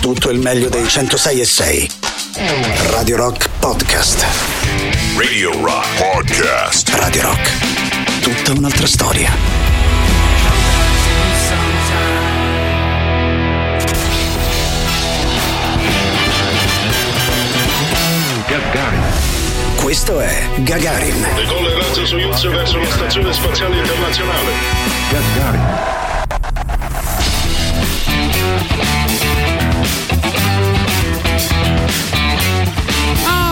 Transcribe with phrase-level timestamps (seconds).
[0.00, 1.90] tutto il meglio dei 106 e 6.
[2.90, 4.24] Radio Rock Podcast.
[5.16, 6.88] Radio Rock Podcast.
[6.94, 8.20] Radio Rock.
[8.20, 9.30] Tutta un'altra storia.
[18.48, 19.02] Gagarin.
[19.76, 21.26] Questo è Gagarin.
[21.34, 24.52] Decolle razzo Soyuz verso la stazione spaziale internazionale.
[25.10, 25.98] Gagarin.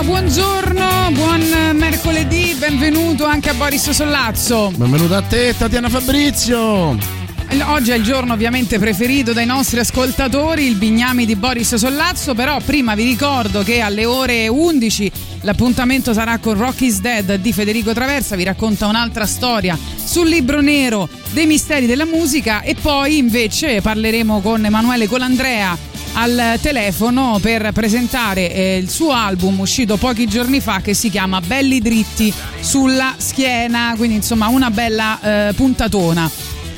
[0.09, 1.43] Buongiorno, buon
[1.75, 4.73] mercoledì, benvenuto anche a Boris Sollazzo.
[4.75, 6.97] Benvenuto a te, Tatiana Fabrizio.
[7.67, 12.59] Oggi è il giorno ovviamente preferito dai nostri ascoltatori, il Bignami di Boris Sollazzo, però
[12.65, 18.35] prima vi ricordo che alle ore 11 l'appuntamento sarà con Rocky's Dead di Federico Traversa,
[18.35, 24.41] vi racconta un'altra storia sul libro nero dei misteri della musica e poi invece parleremo
[24.41, 25.77] con Emanuele Colandrea
[26.21, 31.41] al telefono per presentare eh, il suo album uscito pochi giorni fa che si chiama
[31.41, 36.29] Belli dritti sulla schiena, quindi insomma una bella eh, puntatona.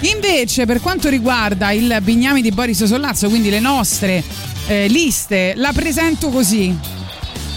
[0.00, 4.22] Invece per quanto riguarda il Bignami di Boris Sollazzo, quindi le nostre
[4.66, 6.76] eh, liste, la presento così.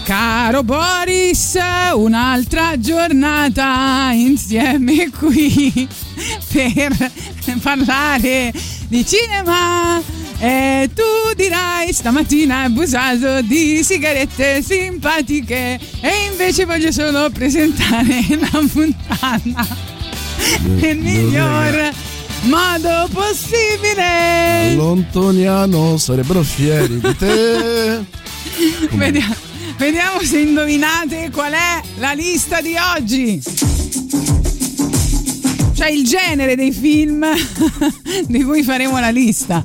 [0.04, 1.58] Caro Boris,
[1.94, 5.86] un'altra giornata insieme qui
[6.50, 7.10] per
[7.60, 8.52] parlare
[8.88, 10.23] di cinema.
[10.38, 18.62] E tu dirai stamattina hai abusato di sigarette simpatiche e invece voglio solo presentare la
[18.70, 19.66] puntata
[20.62, 21.92] nel miglior
[22.42, 24.74] modo possibile.
[24.74, 28.04] Lontoniano sarebbero fieri di te.
[28.92, 29.34] Vediamo,
[29.78, 33.42] vediamo se indovinate qual è la lista di oggi.
[35.74, 37.26] Cioè il genere dei film
[38.28, 39.64] di cui faremo la lista.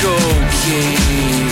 [0.00, 1.48] cocaine.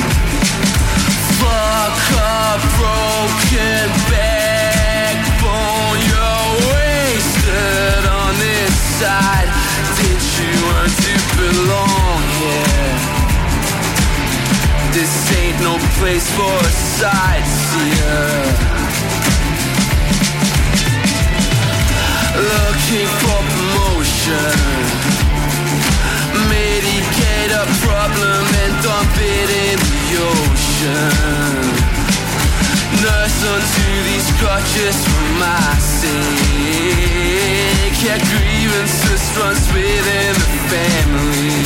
[1.39, 9.49] Fuck up broken backbone, you're wasted on this side.
[10.01, 12.97] Did you want to belong here?
[14.97, 18.33] This ain't no place for a sightseer.
[22.39, 24.57] Looking for promotion.
[26.49, 27.98] Medicate a problem
[28.83, 31.63] dump it in the ocean.
[33.03, 36.79] Nurse onto these crutches for my sake.
[38.05, 41.59] Yeah, grievances runs within the family.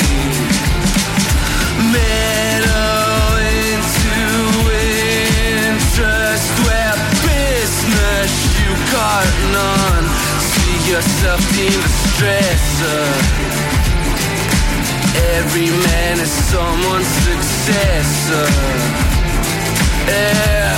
[1.93, 4.17] Meddle into
[5.69, 6.97] interest where
[7.29, 10.07] business you got none.
[10.41, 13.42] See yourself in the stressor.
[15.23, 18.47] Every man is someone's successor.
[20.07, 20.73] Yeah.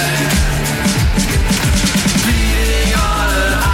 [2.27, 3.65] Beating on an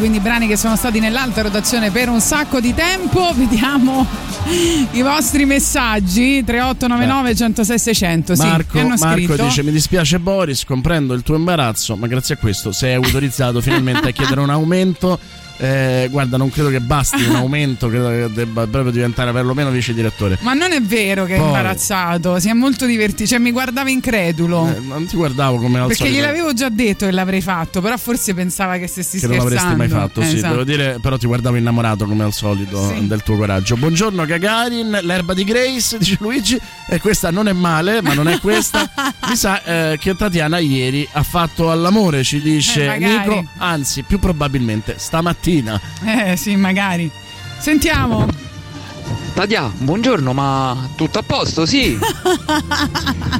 [0.00, 3.32] quindi brani che sono stati nell'alta rotazione per un sacco di tempo.
[3.36, 4.06] Vediamo
[4.92, 8.34] i vostri messaggi 3899 106 600.
[8.34, 12.72] Sì, Marco, Marco dice: Mi dispiace, Boris, comprendo il tuo imbarazzo, ma grazie a questo
[12.72, 15.18] sei autorizzato finalmente a chiedere un aumento.
[15.62, 19.92] Eh, guarda, non credo che basti un aumento, credo che debba proprio diventare perlomeno vice
[19.92, 20.38] direttore.
[20.40, 23.90] Ma non è vero che è Poi- imbarazzato, si è molto divertito, cioè mi guardava
[23.90, 24.66] incredulo.
[24.74, 26.16] Eh, non ti guardavo come al perché solito.
[26.16, 29.68] gliel'avevo già detto che l'avrei fatto, però forse pensava che stessi che non scherzando.
[29.68, 30.52] l'avresti mai fatto, Eh, sì, esatto.
[30.52, 33.06] devo dire, però ti guardavo innamorato come al solito Sì.
[33.06, 33.76] del tuo coraggio.
[33.76, 36.58] Buongiorno Gagarin, l'erba di Grace, dice Luigi,
[36.92, 38.90] e questa non è male, ma non è questa.
[39.28, 43.28] Mi sa eh, che Tatiana ieri ha fatto all'amore, ci Eh, dice magari.
[43.36, 45.80] Nico, anzi, più probabilmente stamattina.
[46.04, 47.08] Eh sì, magari.
[47.58, 48.26] Sentiamo.
[49.34, 51.64] Tadia, buongiorno, ma tutto a posto?
[51.64, 51.96] Sì.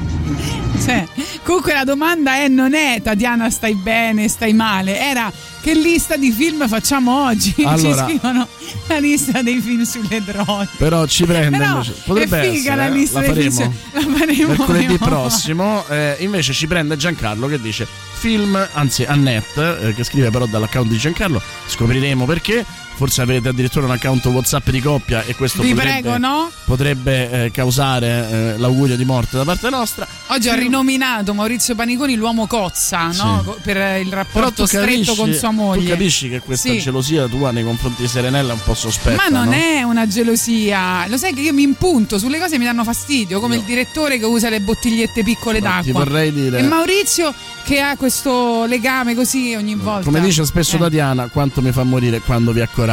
[0.83, 1.05] Cioè,
[1.43, 5.31] comunque la domanda è non è Tatiana stai bene, stai male, era
[5.61, 7.53] che lista di film facciamo oggi?
[7.63, 8.47] Allora- Ci scrivono
[8.93, 10.67] la lista dei film sulle droghe.
[10.77, 11.81] Però ci prende Però.
[12.05, 13.55] Potrebbe è figa essere, la eh, lista la dei film.
[13.55, 13.75] faremo.
[13.91, 19.93] La faremo Mercoledì prossimo, eh, invece ci prende Giancarlo che dice film, anzi Annette, eh,
[19.95, 22.65] che scrive però dall'account di Giancarlo, scopriremo perché.
[23.01, 26.51] Forse avete addirittura un account WhatsApp di coppia e questo Vi potrebbe, prego, no?
[26.65, 30.05] potrebbe eh, causare eh, l'augurio di morte da parte nostra.
[30.27, 33.43] Oggi Film- rinominato Maurizio Paniconi l'uomo cozza, no?
[33.43, 33.61] Sì.
[33.63, 35.89] Per il rapporto tu stretto capisci, con sua tu moglie.
[35.89, 36.77] capisci che questa Sì.
[36.79, 39.15] gelosia tua nei confronti di Serenella è un po' sospetta.
[39.15, 39.53] Ma non no?
[39.55, 43.39] è una gelosia, lo sai che io mi impunto sulle cose che mi danno fastidio,
[43.39, 45.81] come il direttore che usa le bottigliette piccole No, d'acqua.
[45.81, 46.59] Ti vorrei dire.
[46.59, 47.33] E Maurizio
[47.63, 50.03] che ha questo legame così ogni volta.
[50.05, 50.79] Come dice spesso Eh.
[50.79, 52.89] Tatiana, quanto mi fa morire quando vi accorate.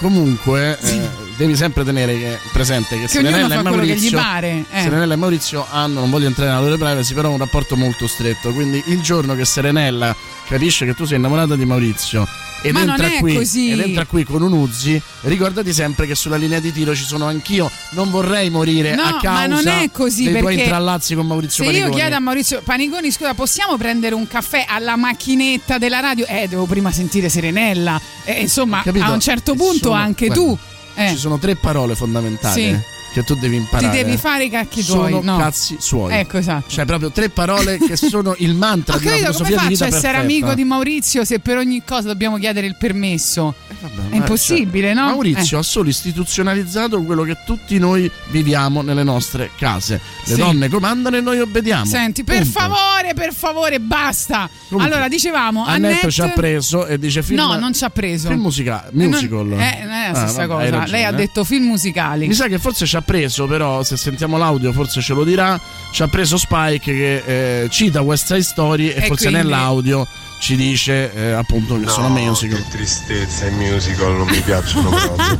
[0.00, 4.18] Comunque, eh, devi sempre tenere che- presente che, Che Serenella e che Maurizio.
[4.18, 4.64] pare.
[4.70, 4.82] eh.
[4.82, 8.52] Serenella e Maurizio hanno, non voglio entrare nella loro privacy, però un rapporto molto stretto.
[8.52, 10.14] Quindi il giorno che Serenella
[10.46, 12.26] capisce che tu sei innamorata di Maurizio
[12.62, 13.36] ed, Ma entra, qui,
[13.70, 17.26] ed entra qui con un Uzzi, ricordati sempre che sulla linea di tiro ci sono
[17.26, 17.70] anch'io.
[17.90, 21.64] Non vorrei morire No, a ma causa non è così, dei tuoi intrallazzi con Maurizio
[21.64, 22.00] Se io Paniconi.
[22.00, 26.24] chiedo a Maurizio Paniconi, scusa, possiamo prendere un caffè alla macchinetta della radio?
[26.26, 28.00] Eh, devo prima sentire Serenella.
[28.24, 30.58] Eh, insomma, a un certo punto sono- anche guarda, tu.
[30.94, 32.80] Eh, Ci sono tre parole fondamentali Sì.
[33.12, 33.96] Che tu devi ti imparare.
[34.02, 35.22] devi fare i cacchi sono tuoi.
[35.22, 35.36] No.
[35.36, 36.12] cazzi suoi.
[36.14, 36.68] Ecco, esatto.
[36.68, 39.86] Cioè, proprio tre parole che sono il mantra di una capito come filosofia di vita
[39.86, 40.20] essere perfetta.
[40.20, 43.54] amico di Maurizio se per ogni cosa dobbiamo chiedere il permesso?
[43.80, 45.06] Vabbè, È ma- impossibile, cioè, no?
[45.06, 50.00] Maurizio ha solo istituzionalizzato quello che tutti noi viviamo nelle nostre case.
[50.24, 50.40] Le Sì.
[50.40, 51.84] donne comandano e noi obbediamo.
[51.84, 52.58] Senti, per Punto.
[52.58, 54.48] favore, per favore, basta.
[54.68, 57.90] Comunque, allora, dicevamo, Annette Annette ci ha preso e dice film No, non ci ha
[57.90, 58.28] preso.
[58.28, 59.46] film musica- Eh, non- musical.
[59.52, 60.78] Eh, non è la Ah, stessa vabbè, hai cosa.
[60.78, 61.14] ragione, Lei ha eh.
[61.14, 62.26] detto film musicali.
[62.28, 65.60] Mi sa che forse ci ha preso, però, se sentiamo l'audio, forse ce lo dirà.
[65.90, 70.06] Ci ha preso Spike che eh, cita West Side Story e, E forse quindi- nell'audio
[70.42, 72.58] ci dice eh, appunto che sono musical.
[72.64, 75.38] Che tristezza, i musical non mi piacciono proprio.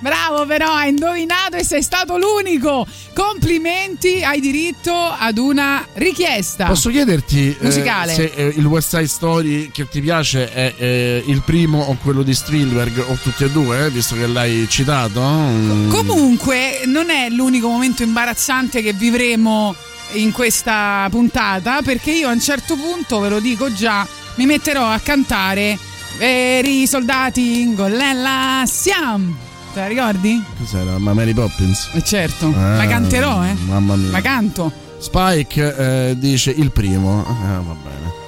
[0.00, 2.84] Bravo però, hai indovinato e sei stato l'unico.
[3.14, 6.66] Complimenti, hai diritto ad una richiesta.
[6.66, 11.42] Posso chiederti eh, se eh, il West Side Story che ti piace è eh, il
[11.42, 15.22] primo o quello di Spielberg o tutti e due, eh, visto che l'hai citato?
[15.22, 15.88] Mm.
[15.88, 19.72] Comunque non è l'unico momento imbarazzante che vivremo
[20.14, 24.04] in questa puntata perché io a un certo punto, ve lo dico già,
[24.36, 25.78] mi metterò a cantare
[26.18, 29.34] Veri soldati in Gollella Siam.
[29.72, 30.42] Te la ricordi?
[30.58, 30.98] Cos'era?
[30.98, 31.88] Ma Mary Poppins?
[31.94, 33.54] Eh certo, Ah, la canterò, eh.
[33.66, 34.10] Mamma mia.
[34.10, 34.70] La canto.
[34.98, 37.24] Spike eh, dice il primo.
[37.26, 38.21] Ah, va bene.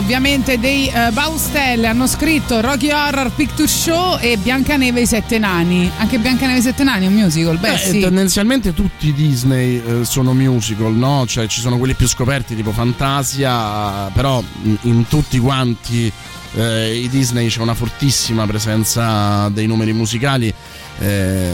[0.00, 5.38] Ovviamente dei eh, Baustelle, hanno scritto Rocky Horror Picture Show e Biancaneve e i Sette
[5.38, 5.90] Nani.
[5.98, 8.00] Anche Biancaneve e i Sette Nani è un musical, beh Eh, sì.
[8.00, 11.26] Tendenzialmente tutti i Disney eh, sono musical, no?
[11.26, 16.10] Cioè ci sono quelli più scoperti tipo Fantasia, però in, in tutti quanti
[16.54, 20.52] eh, i Disney c'è una fortissima presenza dei numeri musicali.
[20.98, 21.52] Eh,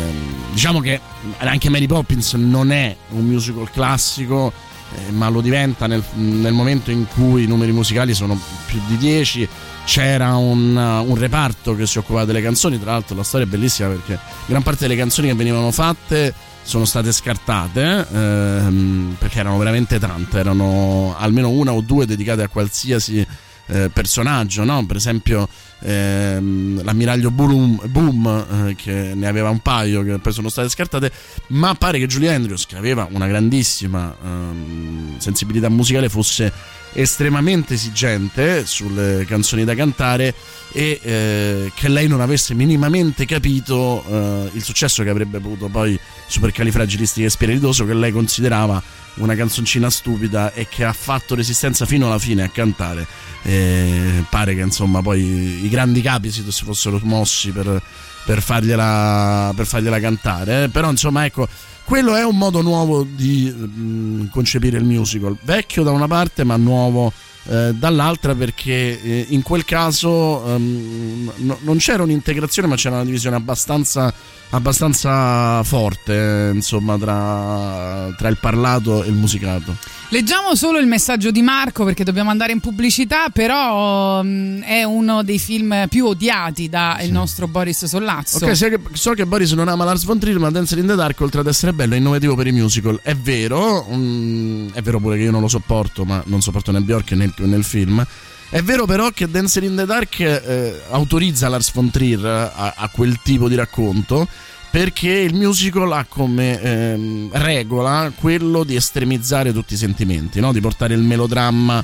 [0.52, 1.00] diciamo che
[1.38, 4.52] anche Mary Poppins non è un musical classico,
[4.94, 8.96] eh, ma lo diventa nel, nel momento in cui i numeri musicali sono più di
[8.96, 9.48] 10.
[9.84, 13.88] C'era un, un reparto che si occupava delle canzoni, tra l'altro la storia è bellissima
[13.88, 20.00] perché gran parte delle canzoni che venivano fatte sono state scartate ehm, perché erano veramente
[20.00, 23.24] tante, erano almeno una o due dedicate a qualsiasi
[23.66, 24.84] eh, personaggio, no?
[24.86, 25.48] per esempio
[25.80, 31.10] ehm, l'ammiraglio Boom, Boom eh, che ne aveva un paio che poi sono state scartate,
[31.48, 36.52] ma pare che Julie Andrews, che aveva una grandissima ehm, sensibilità musicale, fosse
[36.92, 40.34] estremamente esigente sulle canzoni da cantare
[40.72, 45.98] e eh, che lei non avesse minimamente capito eh, il successo che avrebbe avuto poi
[46.26, 48.82] Supercalifragilistico e Spiritoso che lei considerava
[49.16, 53.06] una canzoncina stupida e che ha fatto resistenza fino alla fine a cantare
[53.42, 57.82] e pare che insomma poi i grandi capi si fossero mossi per,
[58.24, 60.68] per, fargliela, per fargliela cantare eh.
[60.68, 61.48] però insomma ecco
[61.84, 66.56] quello è un modo nuovo di mh, concepire il musical, vecchio da una parte ma
[66.56, 67.12] nuovo
[67.48, 73.04] eh, dall'altra perché eh, in quel caso um, no, non c'era un'integrazione ma c'era una
[73.04, 74.12] divisione abbastanza
[74.50, 79.74] abbastanza forte insomma tra, tra, il parlato e il musicato.
[80.10, 85.24] Leggiamo solo il messaggio di Marco perché dobbiamo andare in pubblicità però um, è uno
[85.24, 87.10] dei film più odiati dal sì.
[87.10, 88.44] nostro Boris Sollazzo.
[88.44, 90.94] Ok so che, so che, Boris non ama Lars von Trier ma Dancer in the
[90.94, 93.00] Dark oltre ad essere bello è innovativo per i musical.
[93.02, 96.80] È vero um, è vero pure che io non lo sopporto ma non sopporto né
[96.80, 98.04] Bjork né nel film.
[98.48, 102.88] È vero però che Dancer in the Dark eh, autorizza Lars von Trier a, a,
[102.90, 104.28] quel tipo di racconto
[104.76, 110.52] perché il musical ha come ehm, regola quello di estremizzare tutti i sentimenti, no?
[110.52, 111.82] di portare il melodramma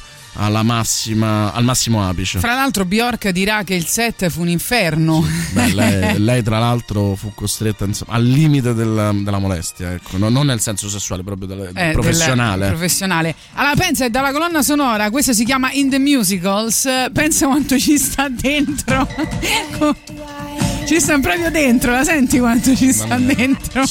[0.62, 2.38] massima, al massimo apice.
[2.38, 5.26] Fra l'altro Bjork dirà che il set fu un inferno.
[5.52, 10.18] Beh, lei, lei, tra l'altro fu costretta insomma, al limite della, della molestia, ecco.
[10.18, 12.68] no, non nel senso sessuale, proprio del, eh, professionale.
[12.68, 13.34] professionale.
[13.54, 17.96] Allora pensa, è dalla colonna sonora, questo si chiama In the Musicals, pensa quanto ci
[17.96, 19.08] sta dentro.
[20.92, 23.82] ci sta proprio dentro, la senti quanto ci sta dentro?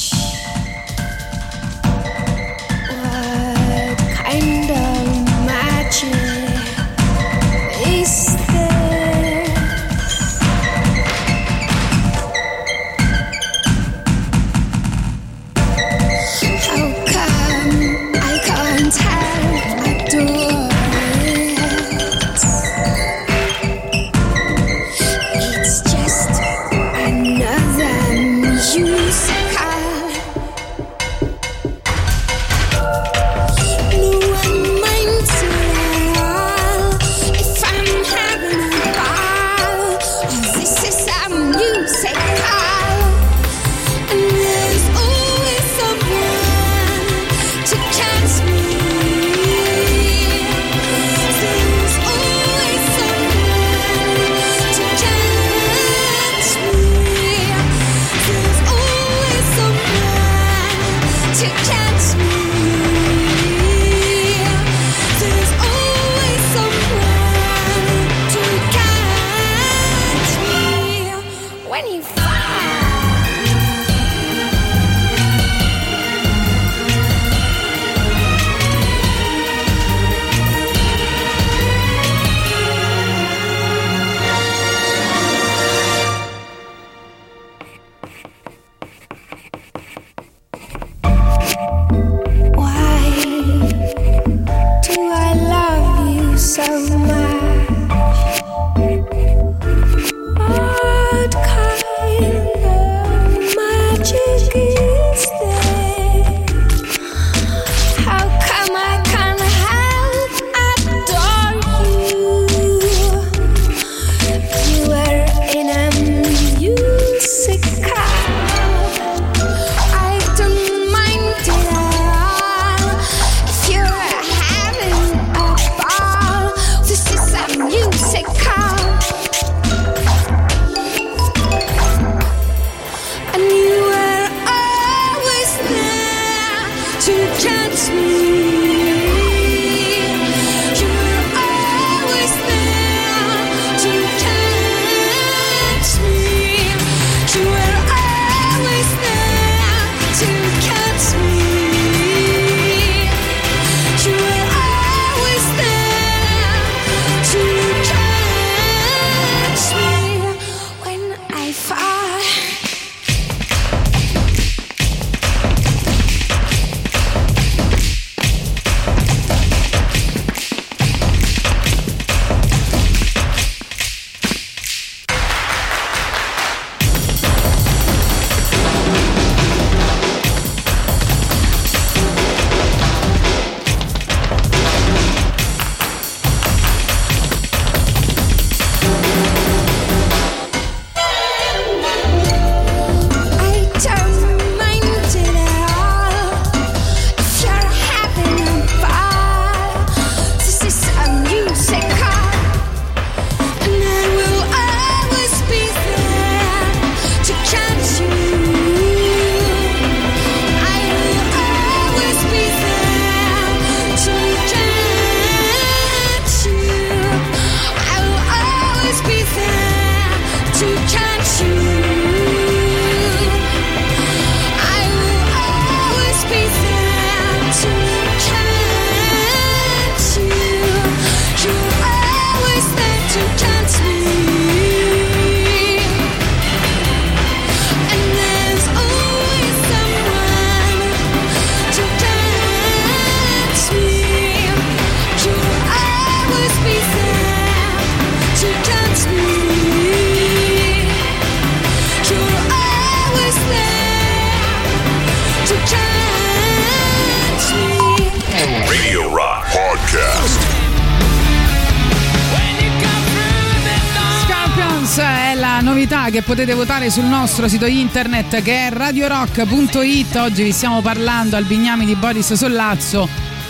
[266.10, 270.16] Che potete votare sul nostro sito internet che è radiorock.it.
[270.16, 273.08] Oggi vi stiamo parlando al Bignami di Boris Sollazzo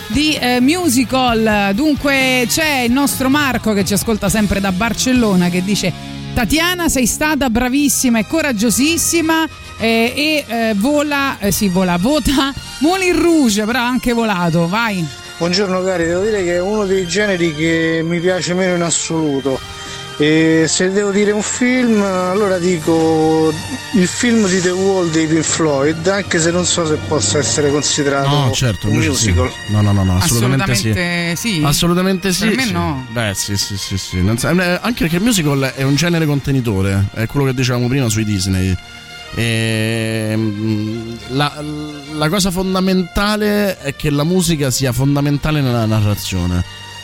[0.07, 1.71] di eh, musical.
[1.73, 5.93] Dunque c'è il nostro Marco che ci ascolta sempre da Barcellona che dice
[6.33, 13.21] Tatiana sei stata bravissima e coraggiosissima eh, e eh, vola, eh, sì vola, vota Moulin
[13.21, 15.05] Rouge, però anche volato, vai.
[15.37, 19.80] Buongiorno cari, devo dire che è uno dei generi che mi piace meno in assoluto.
[20.21, 23.51] E se devo dire un film, allora dico
[23.95, 27.71] il film di The Wall dei Pink Floyd, anche se non so se possa essere
[27.71, 29.31] considerato No, certo, un invece sì.
[29.31, 29.51] musical.
[29.69, 31.53] No, no, no, no, assolutamente, Assolutamente sì.
[31.55, 31.63] sì.
[31.63, 32.45] Assolutamente sì.
[32.45, 32.71] Per me sì.
[32.71, 33.07] no.
[33.10, 34.21] Beh, sì, sì, sì, sì.
[34.21, 37.88] Non so- eh, anche perché il musical è un genere contenitore, è quello che dicevamo
[37.88, 38.77] prima sui Disney.
[39.34, 41.63] E, mm, la,
[42.13, 46.63] la cosa fondamentale è che la musica sia fondamentale nella narrazione.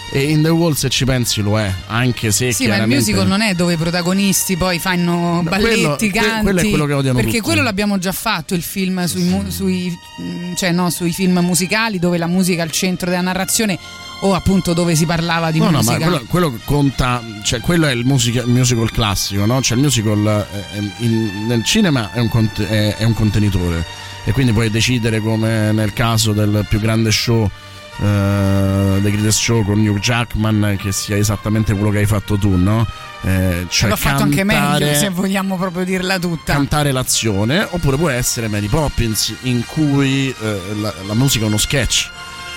[0.09, 3.27] E in The Wall, se ci pensi, lo è, anche se Sì, ma il musical
[3.27, 6.41] non è dove i protagonisti poi fanno No, balletti, quello- que- canti.
[6.43, 7.43] quello è quello che odiano Perché tutti.
[7.43, 11.99] quello l'abbiamo già fatto, il film sui, mu- sui, mm, cioè, no, sui film musicali
[11.99, 13.77] dove la musica è al centro della narrazione
[14.21, 15.97] o appunto dove si parlava di No, no, musica.
[15.99, 19.61] ma quello, quello conta, cioè quello è il, musica- musical classico, no?
[19.61, 23.85] Cioè il musical eh, in- nel cinema è un, cont- è- è un contenitore
[24.23, 27.49] e quindi puoi decidere come nel caso del più grande show,
[27.99, 32.55] eh, The Greatest Show con Hugh Jackman, che sia esattamente quello che hai fatto tu,
[32.55, 32.85] no?
[33.21, 36.53] Eh, cioè L'ho fatto anche meglio se vogliamo proprio dirla tutta.
[36.53, 41.57] cantare l'azione oppure può essere Mary Poppins in cui eh, la, la musica è uno
[41.57, 42.09] sketch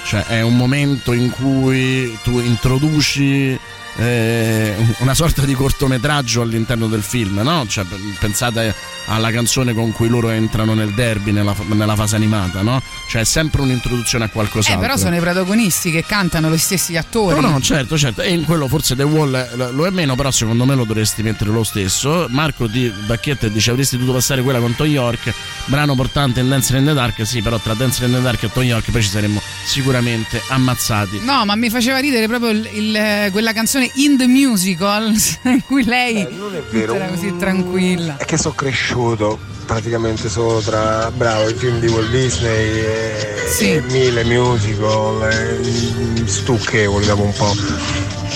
[0.05, 3.59] cioè è un momento in cui tu introduci
[3.96, 7.66] eh, una sorta di cortometraggio all'interno del film no?
[7.68, 7.85] cioè,
[8.18, 8.74] pensate
[9.07, 12.81] alla canzone con cui loro entrano nel derby nella, nella fase animata no?
[13.09, 16.96] cioè è sempre un'introduzione a Eh, qualcos'altro però sono i protagonisti che cantano gli stessi
[16.96, 17.40] attori.
[17.40, 18.22] No, no, certo, certo.
[18.22, 21.22] E in quello forse The Wall eh, lo è meno, però secondo me lo dovresti
[21.22, 22.26] mettere lo stesso.
[22.31, 25.33] Marco di Bacchetta dice avresti dovuto passare quella con Tom York,
[25.66, 27.26] brano portante in Dancing in the Dark.
[27.26, 31.20] Sì, però tra Dancing in the Dark e Tom York poi ci saremmo sicuramente ammazzati.
[31.22, 35.14] No, ma mi faceva ridere proprio il- il- quella canzone In the Musical
[35.45, 36.27] in cui lei
[36.71, 36.95] vero.
[36.95, 38.16] era così tranquilla.
[38.16, 43.73] È che sono cresciuto praticamente solo tra bravo i film di Walt Disney e, Sì.
[43.75, 47.55] e mille musical e, stucchevoli dopo un po'.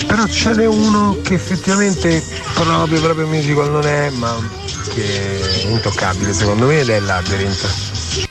[0.07, 4.35] Però ce n'è uno che effettivamente proprio proprio musical non è, ma
[4.93, 8.27] che è intoccabile secondo me ed è Labyrinth.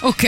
[0.00, 0.24] Ok,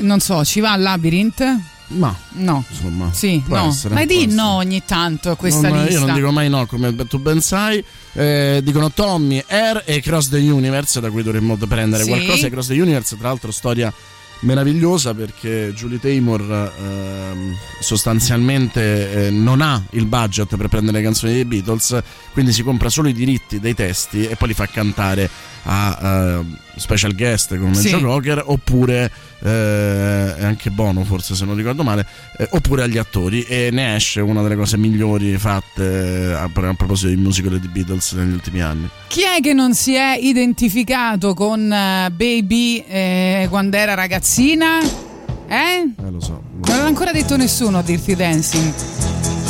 [0.00, 1.60] non so, ci va al Labyrinth?
[1.94, 2.64] Ma No.
[2.68, 3.66] insomma, Sì, no.
[3.68, 6.00] essere, ma di no ogni tanto a questa Non- lista.
[6.00, 7.84] Io non dico mai no, come tu ben sai.
[8.14, 12.08] Eh, dicono Tommy, Air e Cross the Universe, da cui dovremmo prendere Sì.
[12.10, 12.46] qualcosa.
[12.46, 13.92] E Cross the Universe, tra l'altro, storia
[14.40, 21.32] meravigliosa perché Julie Taymor ehm, sostanzialmente eh, non ha il budget per prendere le canzoni
[21.32, 21.96] dei Beatles,
[22.32, 25.30] quindi si compra solo i diritti dei testi e poi li fa cantare
[25.64, 27.90] a ehm, special guest come Sì.
[27.90, 29.10] Joe Cocker oppure
[29.42, 32.06] eh, è anche Bono forse se non ricordo male
[32.38, 36.74] eh, oppure agli attori e ne esce una delle cose migliori fatte eh, a, a
[36.74, 41.34] proposito di musical di Beatles negli ultimi anni Chi è che non si è identificato
[41.34, 44.80] con eh, Baby eh, quando era ragazzina?
[45.48, 45.92] Eh?
[45.96, 49.41] eh lo so Non l'ha ancora detto nessuno a dirti dancing.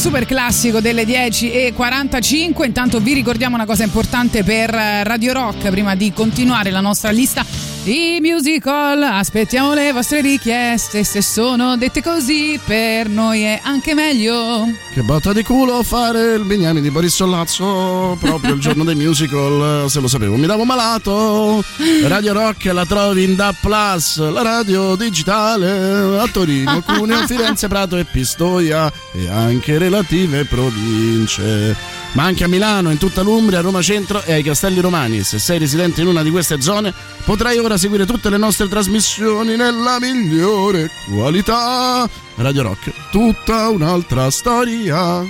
[0.00, 2.64] super classico delle 10.45.
[2.64, 7.10] Intanto vi ricordiamo una cosa importante per eh, Radio Rock prima di continuare la nostra
[7.10, 7.44] lista
[7.82, 9.02] i musical.
[9.02, 14.68] Aspettiamo le vostre richieste, se sono dette così per noi è anche meglio.
[14.92, 19.88] Che botta di culo fare il Beniamino di Boris Sollazzo proprio il giorno dei musical,
[19.88, 21.64] se lo sapevo mi davo malato.
[22.04, 27.96] Radio Rock la trovi in Da Plus, la radio digitale a Torino, Cuneo, Firenze, Prato
[27.96, 31.74] e Pistoia e anche relative province
[32.12, 35.22] ma anche a Milano, in tutta l'Umbria, a Roma Centro e ai Castelli Romani.
[35.22, 36.92] Se sei residente in una di queste zone,
[37.24, 42.08] potrai ora seguire tutte le nostre trasmissioni nella migliore qualità.
[42.36, 45.24] Radio Rock, tutta un'altra storia.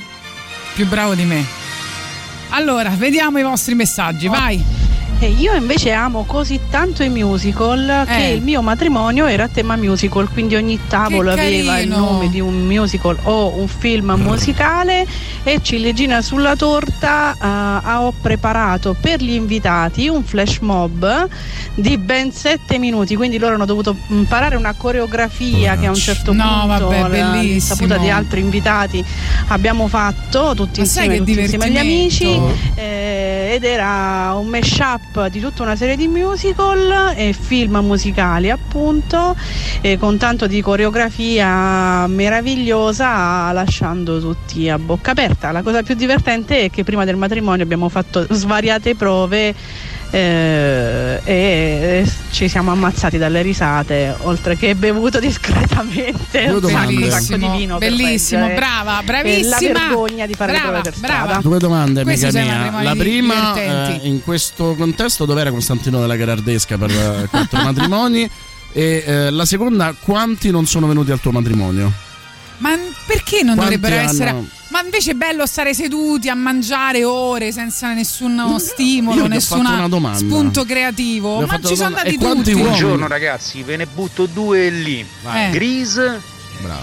[0.75, 1.45] Più bravo di me.
[2.51, 4.80] Allora, vediamo i vostri messaggi, vai.
[5.23, 8.35] E io invece amo così tanto i musical che Eh.
[8.37, 12.41] il mio matrimonio era a tema musical, quindi ogni tavolo Che aveva il nome di
[12.41, 15.07] un musical o un film musicale
[15.43, 21.29] e ciliegina sulla torta eh, ho preparato per gli invitati un flash mob
[21.75, 26.33] di ben sette minuti, quindi loro hanno dovuto imparare una coreografia che a un certo
[26.33, 29.05] No, punto vabbè, all'insaputa di altri invitati
[29.49, 32.41] abbiamo fatto tutti Ma insieme, che tutti insieme agli amici
[32.75, 39.35] eh, ed era un mashup di tutta una serie di musical e film musicali appunto
[39.81, 45.51] eh, con tanto di coreografia meravigliosa lasciando tutti a bocca aperta.
[45.51, 49.53] La cosa più divertente è che prima del matrimonio abbiamo fatto svariate prove
[50.11, 57.05] eh, e ci siamo ammazzati dalle risate oltre che bevuto discretamente un sacco, domande.
[57.05, 59.73] un sacco di vino Bellissimo, reggere, brava, bravissima.
[59.73, 61.25] la vergogna di fare brava, le prove per brava.
[61.25, 62.83] strada Due domande, amica mia.
[62.83, 68.29] La prima, eh, in questo contesto, dov'era Costantino della Gherardesca per eh, quattro matrimoni?
[68.73, 71.93] E eh, la seconda, quanti non sono venuti al tuo matrimonio?
[72.59, 72.77] Ma
[73.11, 74.31] perché non Quanti dovrebbero essere.
[74.31, 79.67] hanno- Ma invece è bello stare seduti a mangiare ore senza nessuno stimolo, nessun
[80.15, 81.41] spunto creativo.
[81.45, 82.55] Ma ci sono andati tutti.
[82.55, 85.05] Buongiorno ragazzi, ve ne butto due lì.
[85.23, 85.51] Vai.
[85.51, 86.21] Grease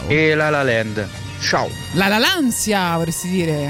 [0.08, 1.08] e La La Land.
[1.40, 1.70] Ciao.
[1.94, 3.70] La la l'ansia, vorresti dire.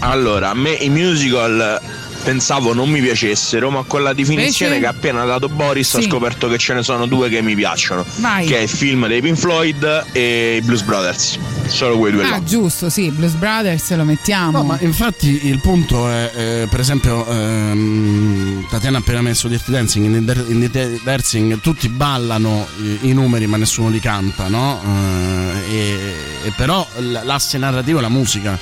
[0.00, 1.80] Allora, a me i musical
[2.26, 4.80] pensavo non mi piacessero, ma con la definizione Invece?
[4.80, 6.08] che ha appena dato Boris ho Sì.
[6.08, 8.04] scoperto che ce ne sono due che mi piacciono.
[8.16, 8.46] Vai.
[8.46, 11.38] Che è il film dei Pink Floyd e i Blues Brothers.
[11.66, 12.34] Solo quei due là.
[12.34, 14.58] Ah, giusto, sì, Blues Brothers lo mettiamo.
[14.58, 19.70] No, ma infatti il punto è, eh, per esempio, ehm, Tatiana ha appena messo Dirty
[19.70, 24.48] Dancing, in Dirty in Dirty Dancing tutti ballano i, i numeri ma nessuno li canta,
[24.48, 24.80] no?
[24.84, 26.84] Eh, e, e però
[27.22, 28.58] l'asse narrativo è la musica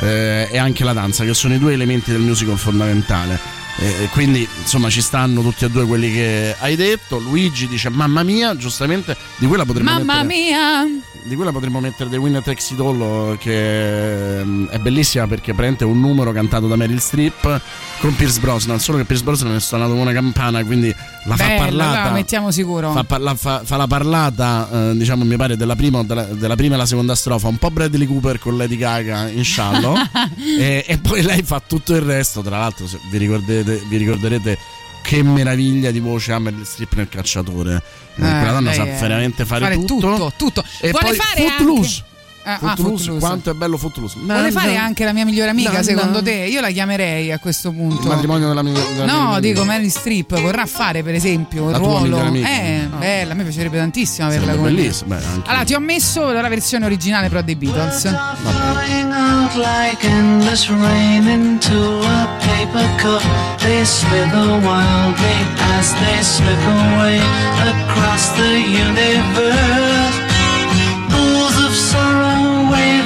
[0.00, 3.59] eh, e anche la danza, che sono i due elementi del musical fondamentale.
[3.78, 7.18] E- e quindi insomma ci stanno tutti e due quelli che hai detto.
[7.18, 10.84] Luigi dice mamma mia, giustamente di quella potremmo Mamma mettere mia!
[11.22, 15.84] di quella potremmo mettere The Winner Takes It All che mm, è bellissima perché prende
[15.84, 17.60] un numero cantato da Meryl Streep
[18.00, 20.88] con Pierce Brosnan solo che Pierce Brosnan è suonato con una campana quindi
[21.24, 22.92] la fa Bella, parlata la mettiamo sicuro.
[22.92, 26.76] fa, parla- fa- fa la parlata eh, diciamo mi pare della prima, della, della prima
[26.76, 29.94] e la seconda strofa un po' Bradley Cooper con Lady Gaga in sciallo
[30.58, 33.18] e, e poi lei fa tutto il resto tra l'altro se vi
[33.62, 34.58] ricorderete, vi ricorderete
[35.02, 39.64] che meraviglia di voce ha Meryl Streep nel cacciatore Eh, quella donna sa veramente fare,
[39.64, 40.64] fare tutto, tutto.
[40.80, 41.88] e Vuole poi fare Footloose.
[42.00, 42.08] anche-
[42.42, 43.18] Ah, ah, Footloose, Footloose.
[43.20, 45.82] quanto è bello Footloose Vuole fare anche la mia migliore amica, No, no.
[45.82, 46.32] secondo te?
[46.32, 48.08] Io la chiamerei a questo il punto.
[48.08, 49.74] matrimonio della mia della mia No, migliore dico amica.
[49.76, 52.00] Mary Streep vorrà fare per esempio il ruolo.
[52.00, 52.48] migliore amica.
[52.48, 52.96] Eh, Ah.
[52.96, 56.30] bella, a me piacerebbe tantissimo averla Sarebbe come bellissimo beh, anche Allora, ti ho messo
[56.30, 58.00] la versione originale però dei Beatles.
[58.42, 59.12] Flowing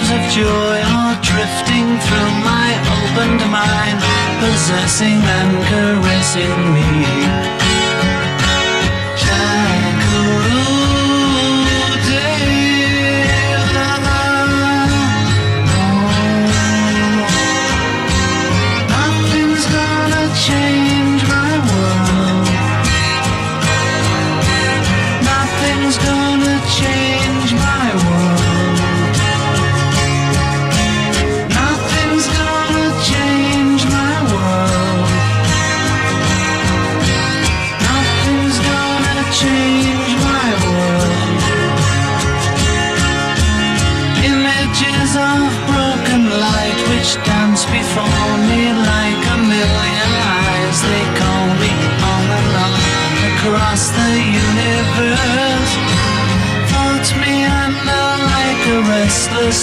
[0.05, 4.01] waves of joy are drifting through my opened mind,
[4.41, 7.44] possessing and caressing me.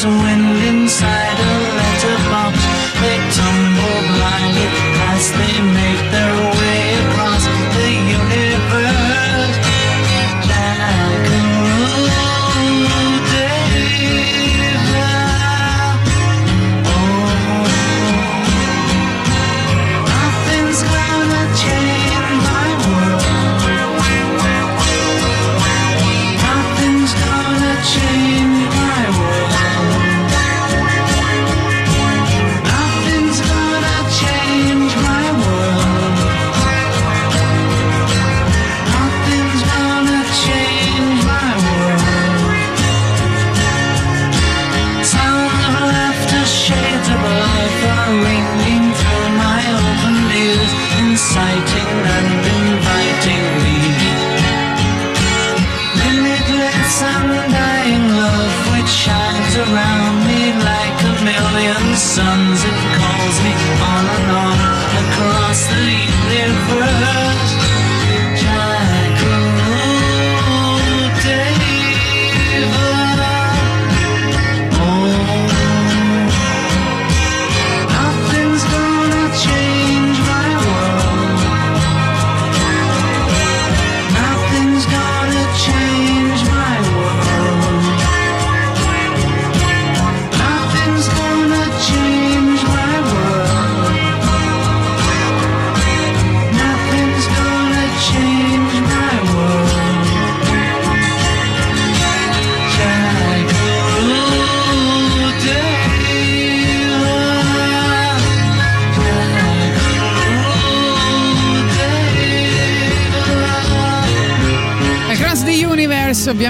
[0.01, 0.40] So when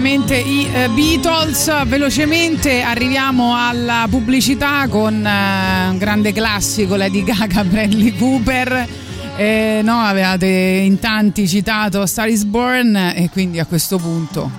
[0.01, 1.85] ovviamente i eh, Beatles.
[1.85, 8.87] Velocemente arriviamo alla pubblicità con eh, un grande classico, Lady Gaga, Bradley Cooper.
[9.35, 14.49] Eh, no, avevate in tanti citato Star is Born e quindi a questo punto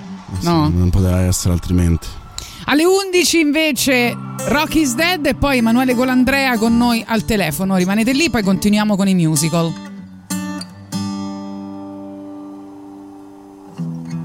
[0.41, 0.69] no.
[0.69, 2.07] Non poteva essere altrimenti.
[2.65, 4.15] Alle 11 invece
[4.45, 7.75] Rock is Dead e poi Emanuele Colandrea con noi al telefono.
[7.75, 9.92] Rimanete lì, poi continuiamo con i musical.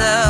[0.00, 0.29] myself.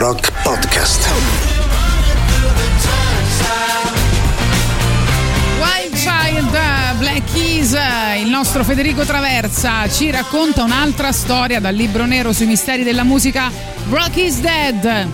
[0.00, 1.10] Rock Podcast.
[6.98, 7.76] Black Keys,
[8.22, 13.50] il nostro Federico Traversa ci racconta un'altra storia dal libro nero sui misteri della musica
[13.90, 15.06] Rock is Dead.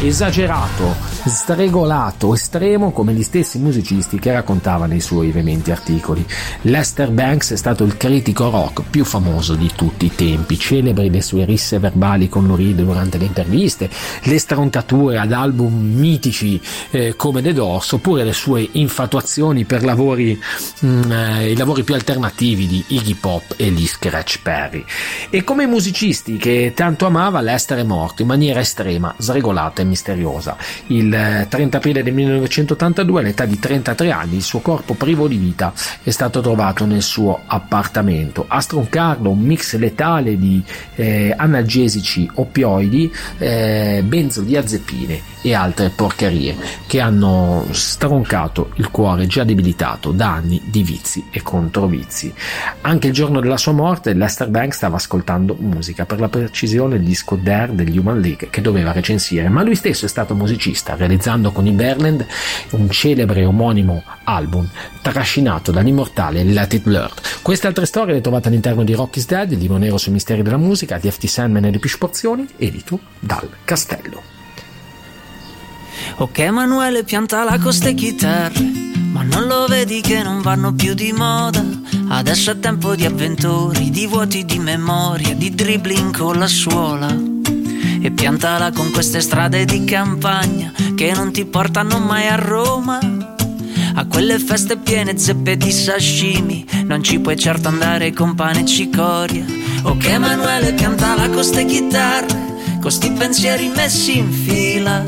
[0.00, 6.24] esagerato, sregolato, estremo come gli stessi musicisti che raccontava nei suoi vementi articoli.
[6.62, 11.22] Lester Banks è stato il critico rock più famoso di tutti i tempi, celebri le
[11.22, 13.90] sue risse verbali con Luride durante le interviste,
[14.22, 16.60] le stroncature ad album mitici
[16.90, 20.40] eh, come The Doors, oppure le sue infatuazioni per lavori,
[20.84, 24.84] mm, eh, i lavori più alternativi di Iggy Pop e gli Scratch Perry.
[25.30, 29.84] E come i musicisti che tanto amava, Lester è morto in maniera estrema, sregolata e
[29.84, 30.56] misteriosa.
[30.88, 35.36] Il eh, 30 aprile del 1982, all'età di 33 anni, il suo corpo privo di
[35.36, 38.44] vita è stato trovato nel suo appartamento.
[38.48, 40.62] A stroncarlo un mix letale di
[40.96, 46.56] eh, analgesici oppioidi, eh, benzodiazepine e altre porcherie
[46.86, 52.32] che hanno stroncato il cuore già debilitato da anni di vizi e controvizi.
[52.80, 57.02] Anche il giorno della sua morte Lester Banks stava ascoltando musica, per la precisione il
[57.02, 61.52] disco Dare degli Human League che doveva recensire, ma lui stesso è stato musicista, realizzando
[61.52, 62.26] con i Berland
[62.70, 64.68] un celebre omonimo album
[65.00, 67.20] trascinato dall'immortale Let It Blurred.
[67.42, 70.56] Queste altre storie le trovate all'interno di Rocky's Dead, il libro nero sui misteri della
[70.56, 74.34] musica, di FT Sandman e le Pish Porzioni, edito dal Castello.
[76.16, 78.60] Ok Emanuele pianta la con ste chitarre
[79.12, 81.64] Ma non lo vedi che non vanno più di moda
[82.08, 87.08] Adesso è tempo di avventori Di vuoti di memoria Di dribbling con la suola
[88.06, 93.00] E piantala con queste strade di campagna Che non ti portano mai a Roma.
[93.94, 98.64] A quelle feste piene zeppe di sashimi Non ci puoi certo andare con pane e
[98.64, 99.44] cicoria.
[99.82, 105.02] Ok Emanuele piantala con ste chitarre Con sti pensieri messi in fila.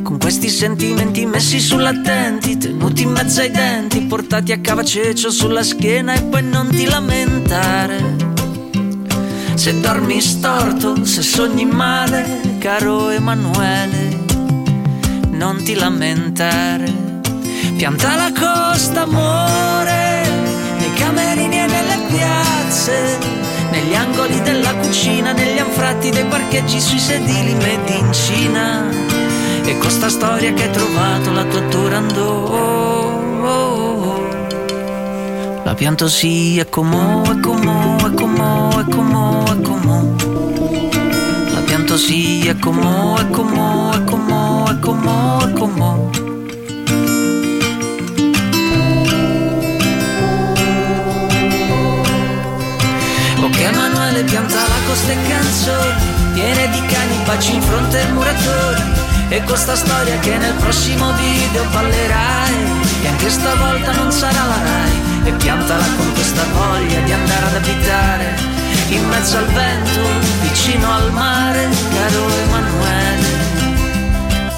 [0.00, 6.14] Con questi sentimenti messi sull'attenti, tenuti in mezzo ai denti, portati a cavacecio sulla schiena
[6.14, 8.29] e poi non ti lamentare.
[9.60, 14.18] Se dormi storto, se sogni male, caro Emanuele,
[15.32, 16.90] non ti lamentare.
[17.76, 20.26] Pianta la costa, amore,
[20.78, 23.18] nei camerini e nelle piazze,
[23.70, 28.88] negli angoli della cucina, negli anfratti dei parcheggi sui sedili made in Cina.
[29.62, 33.89] E con storia che hai trovato la tua Turandot
[35.70, 40.02] La pianto sì, e comò, e comò, e comò, e comò, e comò
[41.54, 46.10] La pianto sì, e comò, e comò, e comò, e comò, e comò
[53.40, 56.02] Ok Emanuele piantala con ste canzoni
[56.34, 58.82] Piene di cani, baci in fronte ai muratori.
[59.28, 62.54] E con sta storia che nel prossimo video ballerai
[63.02, 67.54] E anche stavolta non sarà la Rai E piantala con questa voglia di andare ad
[67.56, 68.34] abitare
[68.88, 70.00] In mezzo al vento,
[70.40, 73.28] vicino al mare Caro Emanuele,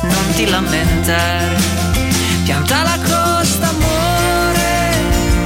[0.02, 1.56] non ti lamentare
[2.44, 4.96] Pianta la costa, amore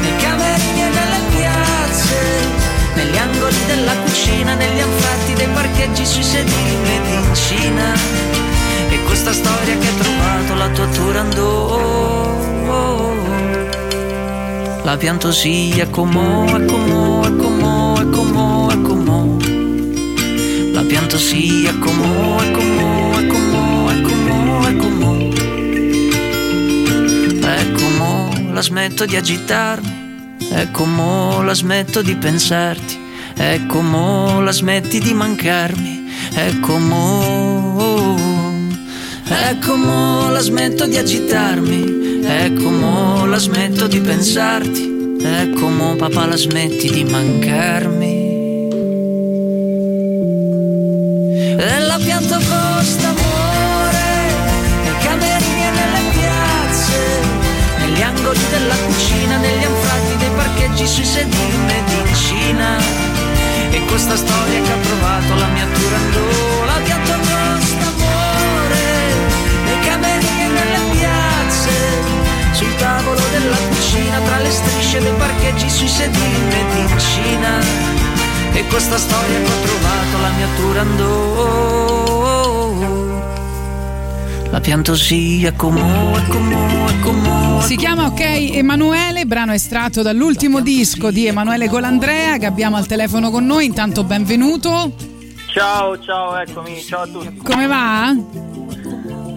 [0.01, 2.64] Nei camerini e nelle piazze
[2.97, 7.93] negli angoli della cucina, negli anfratti dei parcheggi sui sedili made in Cina.
[8.89, 12.16] E questa storia che hai trovato la tua Turandot.
[14.87, 19.37] La pianto sì, è comò, è comò, è comò, è comò, è comò.
[20.70, 25.16] La pianto sì, è comò, è comò, è comò, è comò, è comò.
[27.72, 30.37] Comò, la smetto di agitarmi.
[30.51, 32.97] È come la smetto di pensarti,
[33.34, 38.14] è come la smetti di mancarmi, è come,
[39.24, 46.27] è come la smetto di agitarmi, è come la smetto di pensarti, è come papà
[46.27, 48.24] la smetti di mancarmi.
[51.59, 54.05] E la pianta costa amore,
[54.83, 56.99] nei camerini e nelle piazze,
[57.79, 62.79] negli angoli della cucina, negli anfratti dei parcheggi sui sedili in Cina.
[63.70, 66.36] E questa storia che ha provato la mia Turandot,
[73.97, 77.61] cucina, tra le strisce dei parcheggi sui sedili in Cina.
[78.53, 81.65] E questa storia che ho trovato la mia Turandot.
[84.51, 87.61] La pianto sì, è comò, è comò, è comò.
[87.63, 93.31] Si chiama Ok Emanuele, brano estratto dall'ultimo disco di Emanuele Colandrea che abbiamo al telefono
[93.31, 93.67] con noi.
[93.67, 94.93] Intanto benvenuto.
[95.53, 97.37] Ciao, ciao, eccomi, ciao a tutti.
[97.43, 98.15] Come va?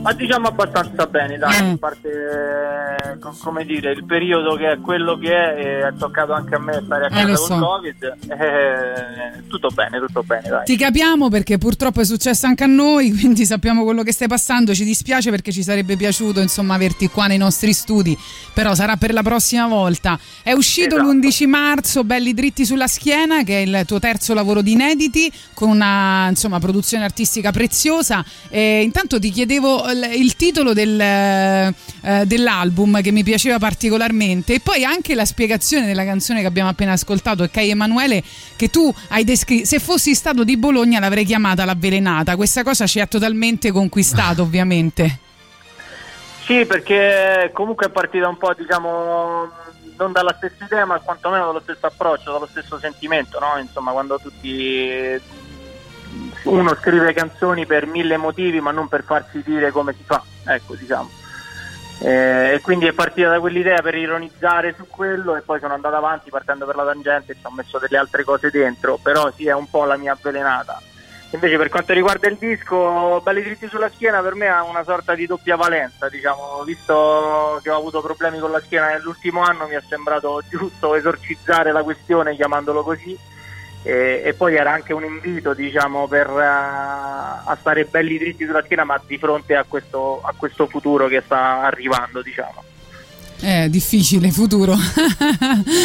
[0.02, 1.72] Ma diciamo abbastanza bene, dai, Mm.
[1.74, 5.94] a parte eh, co- come dire, il periodo che è quello che è, e è
[5.98, 7.60] toccato anche a me stare a Eh, casa con so.
[7.60, 8.16] Covid.
[8.30, 10.64] eh, tutto bene, tutto bene, dai.
[10.66, 14.74] Ti capiamo perché purtroppo è successo anche a noi, quindi sappiamo quello che stai passando.
[14.74, 18.18] Ci dispiace perché ci sarebbe piaciuto insomma averti qua nei nostri studi,
[18.54, 20.18] però sarà per la prossima volta.
[20.42, 21.12] È uscito Esatto.
[21.12, 25.70] l'11 marzo, Belli dritti sulla schiena, che è il tuo terzo lavoro di inediti, con
[25.70, 28.24] una insomma produzione artistica preziosa.
[28.50, 31.74] E intanto ti chiedevo il, titolo del, eh,
[32.26, 36.94] dell'album che mi piaceva particolarmente e poi anche la spiegazione della canzone che abbiamo appena
[36.94, 38.24] ascoltato, e Kai Emanuele,
[38.56, 39.66] che tu hai descritto.
[39.66, 42.36] Se fossi stato di Bologna l'avrei chiamata l'avvelenata.
[42.36, 45.20] Questa cosa ci ha totalmente conquistato, ovviamente.
[46.46, 49.52] Sì, perché comunque è partita un po', diciamo,
[49.98, 53.60] non dalla stessa idea, ma quantomeno dallo stesso approccio, dallo stesso sentimento, no?
[53.60, 55.22] Insomma, quando tutti
[56.44, 60.76] uno scrive canzoni per mille motivi, ma non per farsi dire come si fa, ecco,
[60.76, 61.10] diciamo.
[62.02, 65.96] Eh, e quindi è partita da quell'idea per ironizzare su quello e poi sono andato
[65.96, 69.48] avanti partendo per la tangente e ci ho messo delle altre cose dentro, però sì
[69.48, 70.82] è un po' la mia avvelenata.
[71.32, 75.14] Invece per quanto riguarda il disco, Belli dritti sulla schiena per me ha una sorta
[75.14, 79.76] di doppia valenza, diciamo, visto che ho avuto problemi con la schiena nell'ultimo anno mi
[79.76, 83.16] è sembrato giusto esorcizzare la questione chiamandolo così
[83.90, 88.62] e, e poi era anche un invito diciamo per eh, a stare belli dritti sulla
[88.64, 92.64] schiena ma di fronte a questo, a questo futuro che sta arrivando diciamo.
[93.40, 94.76] È difficile, futuro.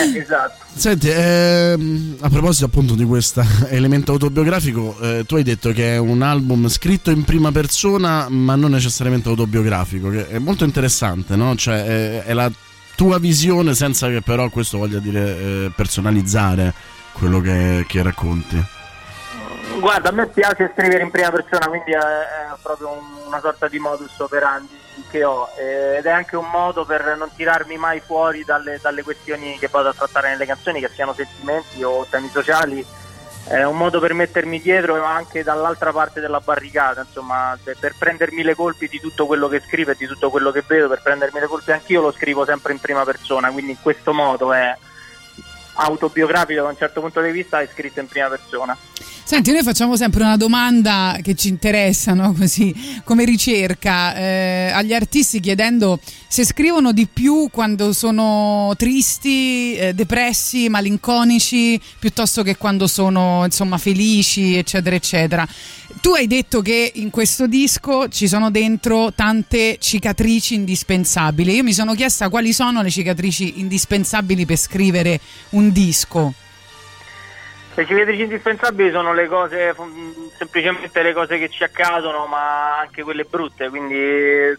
[0.05, 0.65] Eh, esatto.
[0.75, 5.99] Senti, ehm, a proposito appunto di questo elemento autobiografico, eh, tu hai detto che è
[5.99, 11.55] un album scritto in prima persona, ma non necessariamente autobiografico, che è molto interessante, no?
[11.55, 12.51] Cioè, è, è la
[12.97, 16.75] tua visione senza che però questo voglia dire eh, personalizzare
[17.15, 18.63] quello che, che racconti.
[19.79, 23.67] Guarda, a me piace scrivere in prima persona, quindi è, è proprio un- una sorta
[23.67, 28.01] di modus operandi che ho eh, ed è anche un modo per non tirarmi mai
[28.01, 32.29] fuori dalle, dalle questioni che vado a trattare nelle canzoni, che siano sentimenti o temi
[32.29, 32.85] sociali.
[33.47, 38.55] È un modo per mettermi dietro anche dall'altra parte della barricata, insomma, per prendermi le
[38.55, 41.47] colpi di tutto quello che scrivo e di tutto quello che vedo, per prendermi le
[41.47, 44.75] colpi anch'io lo scrivo sempre in prima persona, quindi in questo modo è
[45.75, 48.77] autobiografico da un certo punto di vista è scritto in prima persona.
[49.27, 52.35] Senti, noi facciamo sempre una domanda che ci interessa, no?
[52.35, 55.99] Così come ricerca eh, agli artisti chiedendo
[56.29, 63.79] se scrivono di più quando sono tristi, eh, depressi, malinconici, piuttosto che quando sono insomma
[63.79, 65.49] felici, eccetera, eccetera.
[66.05, 71.55] Tu hai detto che in questo disco ci sono dentro tante cicatrici indispensabili.
[71.55, 75.19] Io mi sono chiesta quali sono le cicatrici indispensabili per scrivere
[75.53, 76.35] un disco.
[77.75, 79.75] Le cicatrici indispensabili sono le cose,
[80.37, 84.55] semplicemente le cose che ci accadono, ma anche quelle brutte, quindi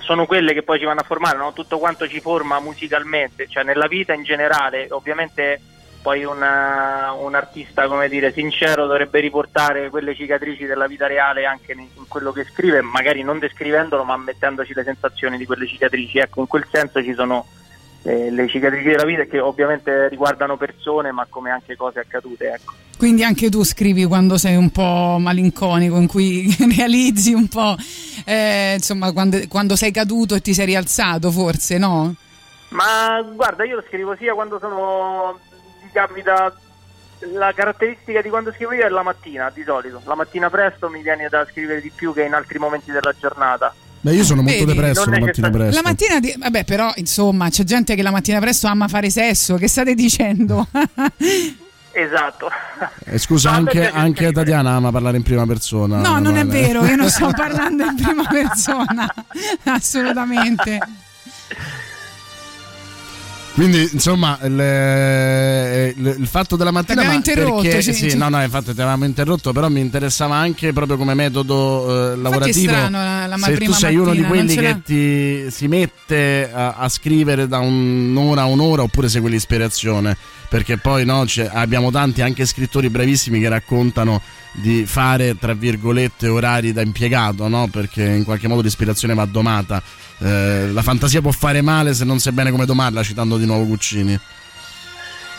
[0.00, 1.52] sono quelle che poi ci vanno a formare, no?
[1.52, 5.60] tutto quanto ci forma musicalmente, cioè nella vita in generale, ovviamente
[6.00, 11.72] poi una- un artista come dire sincero dovrebbe riportare quelle cicatrici della vita reale anche
[11.72, 16.18] in, in quello che scrive, magari non descrivendolo ma mettendoci le sensazioni di quelle cicatrici,
[16.18, 17.46] ecco in quel senso ci sono
[18.04, 22.72] eh, le cicatrici della vita che ovviamente riguardano persone ma come anche cose accadute, ecco.
[22.96, 27.76] Quindi anche tu scrivi quando sei un po' malinconico, in cui realizzi un po',
[28.24, 32.14] eh, insomma, quando, quando sei caduto e ti sei rialzato, forse, no?
[32.70, 35.38] Ma guarda, io lo scrivo sia quando sono.
[35.98, 36.54] Capita.
[37.32, 40.00] La caratteristica di quando scrivo io è la mattina, di solito.
[40.04, 43.74] La mattina presto mi viene da scrivere di più che in altri momenti della giornata.
[44.00, 45.74] Beh, io sono molto Vedi, depresso la è mattina presto.
[45.74, 49.56] La mattina, di- vabbè, però, insomma, c'è gente che la mattina presto ama fare sesso.
[49.56, 50.68] Che state dicendo?
[51.90, 52.48] Esatto.
[53.06, 55.98] Eh, scusa, anche, anche Tatiana ama parlare in prima persona.
[55.98, 56.60] No, non è vale.
[56.60, 59.12] vero, io non sto parlando in prima persona,
[59.64, 60.78] assolutamente.
[63.58, 67.02] Quindi, insomma, il, eh, il- il fatto della mattina.
[67.02, 69.80] T'abbiamo ma interrotto, perché- ci- sì, ci- no, no, infatti ti avevamo interrotto, però mi
[69.80, 72.70] interessava anche proprio come metodo eh, lavorativo.
[72.72, 76.74] strano la- la se tu sei uno di mattina, quelli che ti si mette a,
[76.74, 80.16] a scrivere da un'ora a un'ora oppure segui l'ispirazione.
[80.48, 84.22] Perché poi no, abbiamo tanti anche scrittori bravissimi che raccontano
[84.52, 87.68] di fare tra virgolette orari da impiegato, no?
[87.68, 89.82] Perché in qualche modo l'ispirazione va domata.
[90.18, 93.66] Eh, la fantasia può fare male se non sai bene come domarla, citando di nuovo
[93.66, 94.18] Guccini.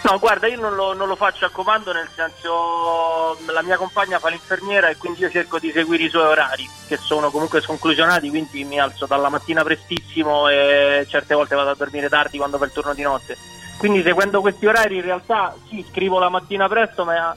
[0.02, 4.18] No, guarda, io non lo, non lo faccio a comando, nel senso la mia compagna
[4.18, 8.30] fa l'infermiera e quindi io cerco di seguire i suoi orari, che sono comunque sconclusionati,
[8.30, 12.64] quindi mi alzo dalla mattina prestissimo e certe volte vado a dormire tardi quando fa
[12.64, 13.38] il turno di notte.
[13.78, 17.36] Quindi seguendo questi orari in realtà sì, scrivo la mattina presto, ma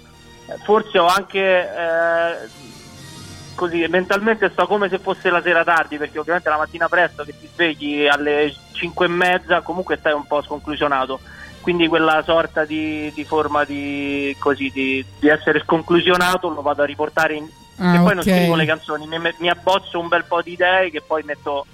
[0.63, 2.49] forse ho anche eh,
[3.55, 7.35] così mentalmente sto come se fosse la sera tardi, perché ovviamente la mattina presto che
[7.39, 11.21] ti svegli alle 5 e mezza comunque stai un po' sconclusionato
[11.61, 16.87] quindi quella sorta di, di forma di, così, di, di essere sconclusionato lo vado a
[16.87, 17.47] riportare in
[17.77, 18.31] Ah, e poi non ok.
[18.31, 21.65] scrivo le canzoni mi, mi abbozzo un bel po' di idee che poi metto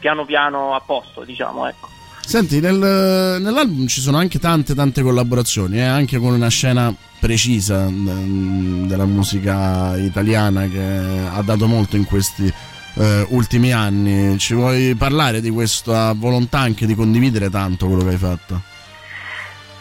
[0.00, 1.88] piano piano a posto diciamo ecco
[2.20, 6.92] Senti, nel- nell'album ci sono anche tante tante collaborazioni, eh, anche con una scena
[7.24, 12.52] precisa mm, della musica italiana che ha dato molto in questi
[12.96, 14.36] eh, ultimi anni.
[14.38, 18.60] Ci vuoi parlare di questa volontà anche di condividere tanto quello che hai fatto?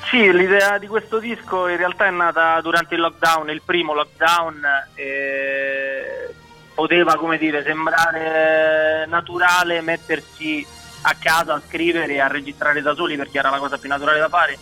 [0.09, 4.61] Sì, l'idea di questo disco in realtà è nata durante il lockdown, il primo lockdown,
[4.95, 6.33] e
[6.73, 10.65] poteva come dire sembrare naturale mettersi
[11.01, 14.19] a casa a scrivere e a registrare da soli perché era la cosa più naturale
[14.19, 14.57] da fare.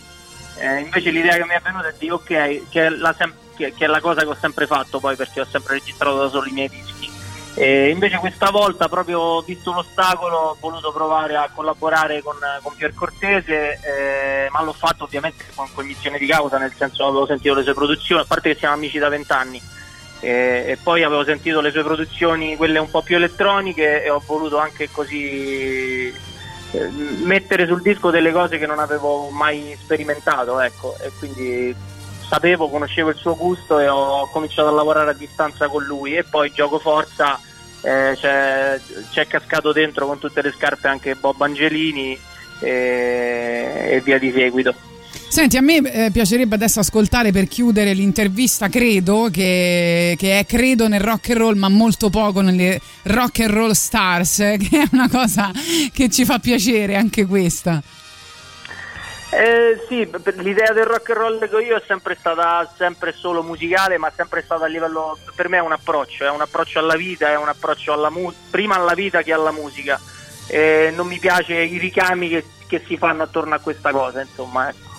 [0.58, 3.74] Eh, invece l'idea che mi è venuta è di ok, che è, la sem- che-
[3.76, 6.52] è la cosa che ho sempre fatto poi perché ho sempre registrato da solo i
[6.52, 7.10] miei dischi.
[7.54, 12.94] E invece questa volta, proprio visto l'ostacolo, ho voluto provare a collaborare con, con Pier
[12.94, 17.62] Cortese, eh, ma l'ho fatto ovviamente con cognizione di causa, nel senso avevo sentito le
[17.62, 19.60] sue produzioni, a parte che siamo amici da vent'anni.
[20.20, 24.22] E, e poi avevo sentito le sue produzioni, quelle un po' più elettroniche, e ho
[24.24, 26.14] voluto anche così eh,
[27.22, 31.74] mettere sul disco delle cose che non avevo mai sperimentato, ecco, e quindi
[32.26, 36.24] sapevo, conoscevo il suo gusto e ho cominciato a lavorare a distanza con lui e
[36.24, 37.38] poi gioco forza
[37.82, 42.18] eh, c'è, c'è cascato dentro con tutte le scarpe anche Bob Angelini
[42.60, 44.74] e, e via di seguito.
[45.32, 50.88] Senti, a me eh, piacerebbe adesso ascoltare per chiudere l'intervista Credo, che, che è Credo
[50.88, 55.08] nel rock and roll, ma molto poco nelle rock and roll stars, che è una
[55.08, 55.50] cosa
[55.90, 57.82] che ci fa piacere anche questa.
[59.30, 60.06] Eh, sì,
[60.42, 64.42] l'idea del rock and roll che io è sempre stata sempre solo musicale, ma sempre
[64.42, 67.48] stata a livello per me è un approccio, è un approccio alla vita, è un
[67.48, 69.98] approccio alla mu- prima alla vita che alla musica.
[70.48, 74.68] Eh, non mi piace i ricami che, che si fanno attorno a questa cosa, insomma,
[74.68, 74.91] ecco.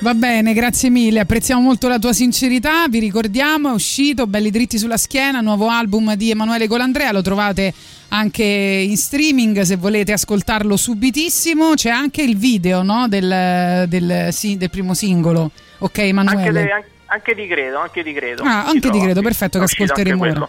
[0.00, 4.78] Va bene, grazie mille, apprezziamo molto la tua sincerità, vi ricordiamo, è uscito Belli dritti
[4.78, 7.72] sulla schiena, nuovo album di Emanuele Colandrea, lo trovate
[8.08, 14.58] anche in streaming se volete ascoltarlo subitissimo, c'è anche il video no, del, del- sì,
[14.58, 16.84] del primo singolo, ok Emanuele?
[17.06, 18.42] Anche, di credo, anche di credo.
[18.42, 19.24] Ah, anche di credo, sì.
[19.24, 20.48] perfetto che ascolteremo ora.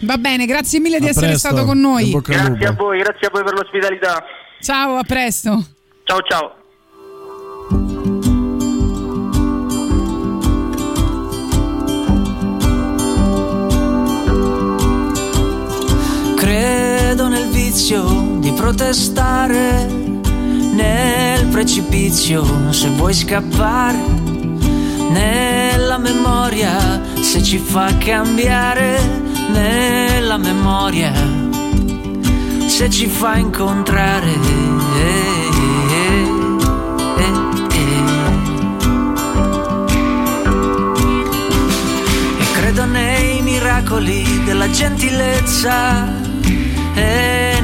[0.00, 2.10] Va bene, grazie mille di A essere presto, stato con noi.
[2.10, 4.24] Grazie a voi, grazie a voi per l'ospitalità.
[4.60, 5.64] Ciao, a presto.
[6.04, 6.61] Ciao ciao.
[17.72, 23.98] Vizio di protestare, nel precipizio se vuoi scappare,
[25.08, 29.22] nella memoria se ci fa cambiare,
[29.54, 31.14] nella memoria
[32.66, 34.34] se ci fa incontrare.
[34.98, 35.48] Eh,
[35.94, 36.26] eh,
[37.16, 37.32] eh.
[42.38, 46.20] E credo nei miracoli della gentilezza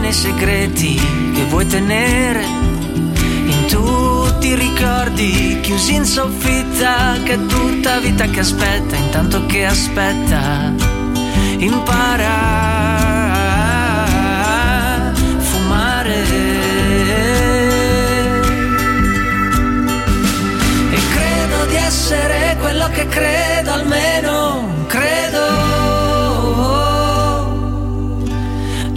[0.09, 0.94] nei segreti
[1.34, 8.40] che vuoi tenere, in tutti i ricordi chiusi in soffitta, che è tutta vita che
[8.40, 10.72] aspetta, intanto che aspetta,
[11.59, 12.26] impara
[15.04, 16.22] a fumare.
[20.90, 24.47] E credo di essere quello che credo, almeno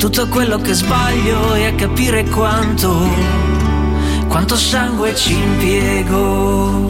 [0.01, 3.07] Tutto quello che sbaglio è a capire quanto,
[4.27, 6.89] quanto sangue ci impiego.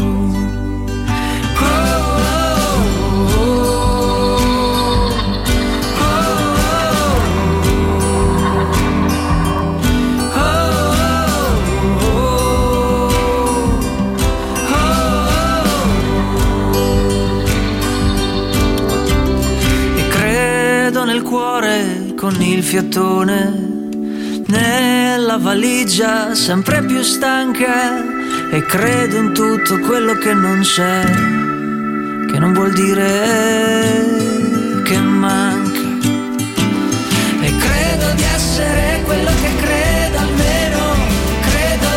[19.97, 23.51] E cuore con il fiatone,
[24.45, 27.97] nella valigia sempre più stanca
[28.51, 31.03] e credo in tutto quello che non c'è,
[32.31, 34.05] che non vuol dire
[34.83, 35.79] che manca.
[37.41, 40.95] E credo di essere quello che credo, almeno
[41.41, 41.89] credo.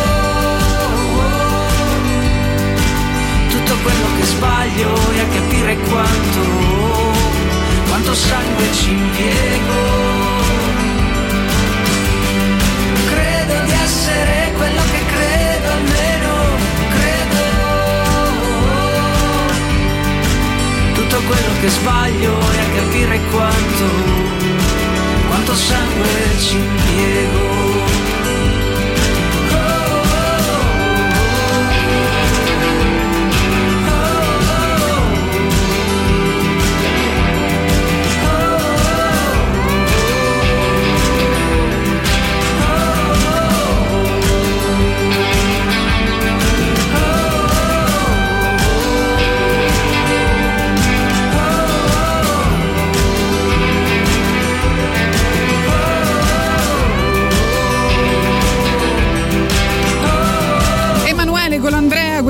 [3.49, 6.41] Tutto quello che sbaglio è a capire quanto,
[7.89, 10.04] quanto sangue ci impiego.
[14.05, 16.33] Essere quello che credo, almeno
[16.89, 17.43] credo.
[20.93, 23.85] Tutto quello che sbaglio è a capire quanto,
[25.27, 27.54] quanto sangue ci impiego.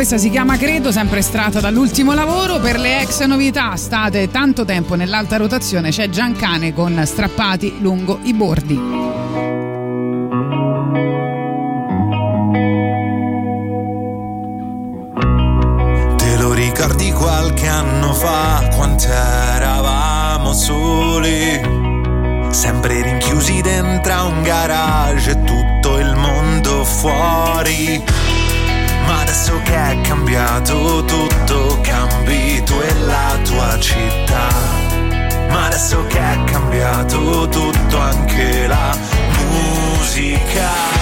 [0.08, 2.60] Questa si chiama Credo, sempre estratta dall'ultimo lavoro.
[2.60, 8.34] Per le ex novità state tanto tempo nell'alta rotazione, c'è Giancane con strappati lungo i
[8.36, 9.05] bordi.
[35.96, 38.98] Adesso che è cambiato tutto anche la
[39.50, 40.95] musica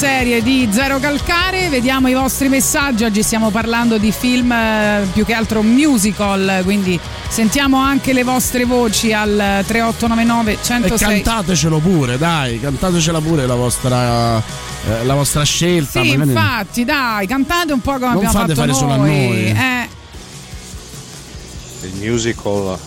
[0.00, 1.70] serie di Zero Calcare.
[1.70, 3.04] Vediamo i vostri messaggi.
[3.04, 8.64] Oggi stiamo parlando di film eh, più che altro musical, quindi sentiamo anche le vostre
[8.66, 11.22] voci al 3899 E 106.
[11.22, 14.36] cantatecelo pure, dai, cantatecela pure la vostra,
[14.86, 16.02] eh, la vostra scelta.
[16.02, 18.78] Sì, magari- infatti, dai, cantate un po' come Non abbiamo fate fatto fare noi.
[18.78, 19.44] solo a noi.
[19.46, 19.88] Eh,
[21.86, 22.78] Il musical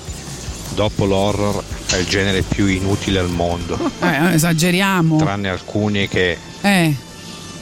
[0.75, 5.17] dopo l'horror è il genere più inutile al mondo, eh, esageriamo.
[5.17, 6.95] tranne alcuni che Eh,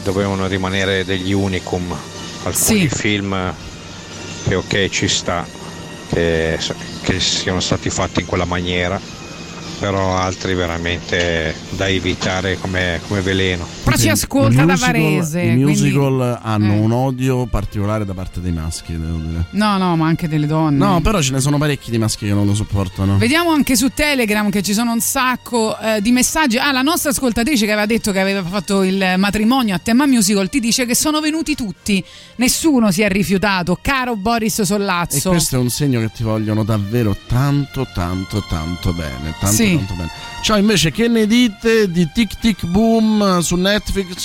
[0.03, 1.95] dovevano rimanere degli unicum.
[2.43, 2.89] Alcuni Sì.
[2.89, 3.53] film
[4.47, 5.45] che ok ci sta,
[6.09, 6.57] che,
[7.01, 8.99] che siano stati fatti in quella maniera,
[9.79, 13.67] però altri veramente da evitare come, come veleno.
[13.87, 15.41] Però si ascolta I da musical- Varese.
[15.41, 16.79] I quindi- musical hanno eh.
[16.79, 19.45] un odio particolare da parte dei maschi, devo dire.
[19.51, 20.77] No, no, ma anche delle donne.
[20.77, 23.17] No, però ce ne sono parecchi di maschi che non lo sopportano.
[23.17, 26.57] Vediamo anche su Telegram che ci sono un sacco eh, di messaggi.
[26.57, 30.49] Ah, la nostra ascoltatrice che aveva detto che aveva fatto il matrimonio a tema musical
[30.49, 32.03] ti dice che sono venuti tutti.
[32.37, 35.29] Nessuno si è rifiutato, caro Boris E Sollazzo.
[35.29, 39.33] questo è un segno che ti vogliono davvero tanto, tanto, tanto bene.
[39.39, 39.75] Tanto, Sì.
[39.75, 40.09] tanto bene.
[40.41, 43.75] Ciao, invece, che ne dite di Tic Tic Boom su Netflix?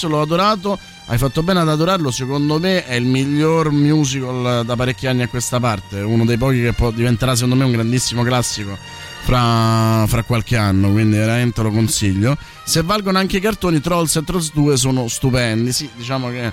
[0.09, 0.79] L'ho adorato.
[1.07, 2.11] Hai fatto bene ad adorarlo.
[2.11, 6.01] Secondo me è il miglior musical da parecchi anni a questa parte.
[6.01, 8.77] Uno dei pochi che può, diventerà, secondo me, un grandissimo classico.
[9.25, 12.37] Fra, fra qualche anno, quindi veramente lo consiglio.
[12.65, 15.73] Se valgono anche i cartoni, Trolls e Trolls 2 sono stupendi.
[15.73, 16.53] Sì, diciamo che.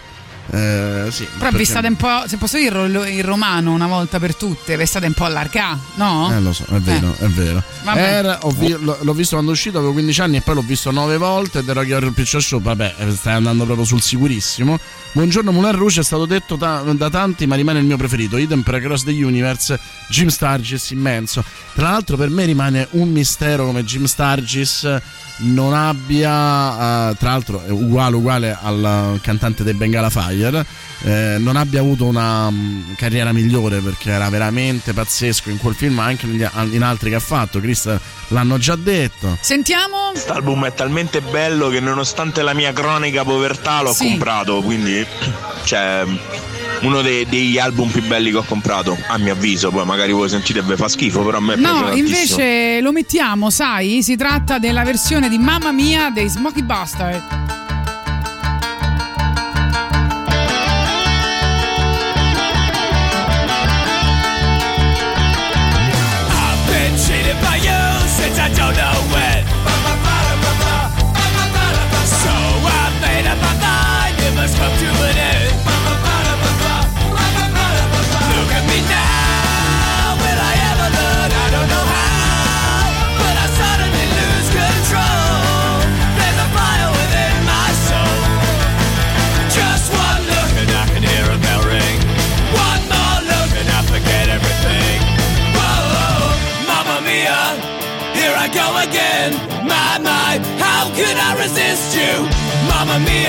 [0.52, 4.36] Eh, sì, Però vi state un po', se posso dirlo in romano una volta per
[4.36, 6.32] tutte, vi state un po' allargà, no?
[6.36, 7.62] Eh, lo so, è vero, è vero.
[7.95, 10.89] Era- vi- l'ho, l'ho visto quando è uscito, avevo 15 anni e poi l'ho visto
[10.91, 11.64] 9 volte.
[11.64, 14.80] The Rocky Horror Picture Show, vabbè, eh, stai andando proprio sul sicurissimo.
[15.12, 18.38] Buongiorno Moulin Rouge è stato detto ta- da tanti, ma rimane il mio preferito.
[18.38, 21.43] Idem per Across the Universe, Jim Sturgis immenso.
[21.74, 24.88] Tra l'altro per me rimane un mistero come Jim Sturgis
[25.41, 31.56] non abbia, eh, tra l'altro è uguale uguale al cantante dei Bengala Fire, eh, non
[31.56, 36.26] abbia avuto una mm, carriera migliore perché era veramente pazzesco in quel film, ma anche
[36.28, 37.60] negli- in altri che ha fatto.
[37.60, 37.90] Chris
[38.30, 39.38] l'hanno già detto.
[39.42, 40.10] Sentiamo.
[40.12, 44.10] Quest'album è talmente bello che nonostante la mia cronica povertà l'ho Sì.
[44.10, 45.06] comprato, quindi
[45.64, 46.04] cioè
[46.82, 50.30] uno dei- degli album più belli che ho comprato, a mio avviso, poi magari voi
[50.30, 52.08] sentite e vi fa schifo, però a me piace No, tantissimo.
[52.08, 54.02] invece lo mettiamo, sai?
[54.02, 57.59] Si tratta della versione di Mamma Mia dei Smokey Bastard.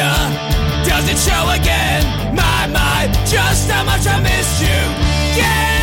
[0.01, 2.35] Does it show again?
[2.35, 4.81] My, my, just how much I missed you.
[5.37, 5.80] Yeah,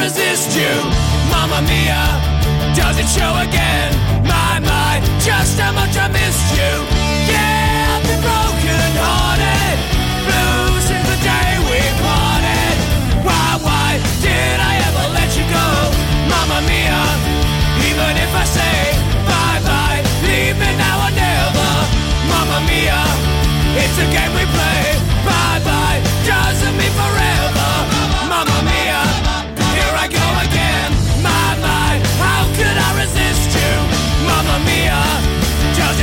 [0.00, 0.72] resist you?
[1.28, 2.02] Mamma Mia,
[2.72, 3.92] does it show again?
[4.24, 6.72] My, my, just how much I missed you.
[7.28, 9.76] Yeah, I've been broken hearted,
[10.24, 12.76] blue since the day we parted.
[13.28, 15.68] Why, why did I ever let you go?
[16.32, 17.00] Mamma Mia,
[17.92, 18.80] even if I say
[19.28, 21.70] bye bye, leave me now or never.
[22.24, 23.00] Mamma Mia,
[23.76, 24.32] it's a game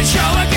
[0.08, 0.57] show again?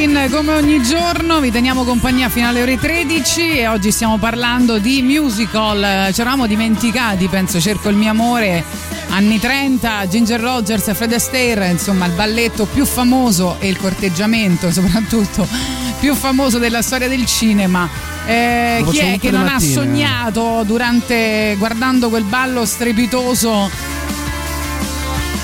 [0.00, 4.78] Gagarin, come ogni giorno vi teniamo compagnia fino alle ore 13 e oggi stiamo parlando
[4.78, 6.10] di musical.
[6.12, 8.64] Ci eravamo dimenticati, penso, Cerco il mio amore,
[9.10, 14.70] anni 30, Ginger Rogers e Fred Astaire, insomma il balletto più famoso e il corteggiamento
[14.72, 15.46] soprattutto
[15.98, 17.86] più famoso della storia del cinema.
[18.24, 19.72] Eh, chi è che non ha mattine.
[19.72, 23.70] sognato durante guardando quel ballo strepitoso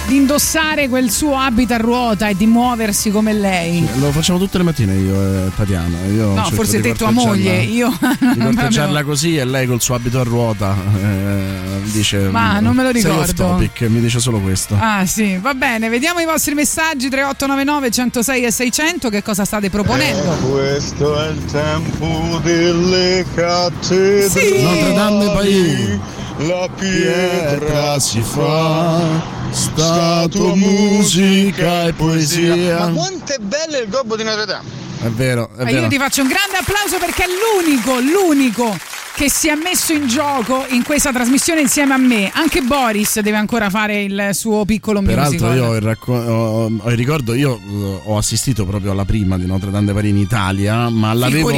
[0.06, 3.86] di indossare quel suo abito a ruota e di muoversi come lei?
[3.96, 6.04] Lo facciamo tutte le mattine io e Tatiana.
[6.06, 7.90] Io No, forse te tua moglie, io
[8.34, 12.82] Di corteggiarla così e lei col suo abito a ruota eh, dice Ma non me
[12.84, 14.76] lo "Sei off ricordo." topic, mi dice solo questo.
[14.78, 19.70] Ah sì, va bene, vediamo i vostri messaggi 3899 106 e 600 che cosa state
[19.70, 20.30] proponendo.
[20.50, 24.28] Questo è il tempo delle cattedrali.
[24.28, 24.62] Sì.
[24.62, 25.98] Notre Dame de Paris.
[26.38, 32.78] La pietra si fa stato, musica e poesia.
[32.78, 34.68] Ma quanto è bello il gobbo di Notre Dame?
[35.02, 35.80] È vero, è E vero.
[35.82, 38.76] io ti faccio un grande applauso perché è l'unico, l'unico
[39.16, 42.30] che si è messo in gioco in questa trasmissione insieme a me.
[42.34, 45.56] Anche Boris deve ancora fare il suo piccolo Peraltro musical.
[45.56, 49.46] io ho il, racco- ho- ho ricordo, io eh, ho assistito proprio alla prima di
[49.46, 51.50] Notre Dame de Paris in Italia, ma l'avevo,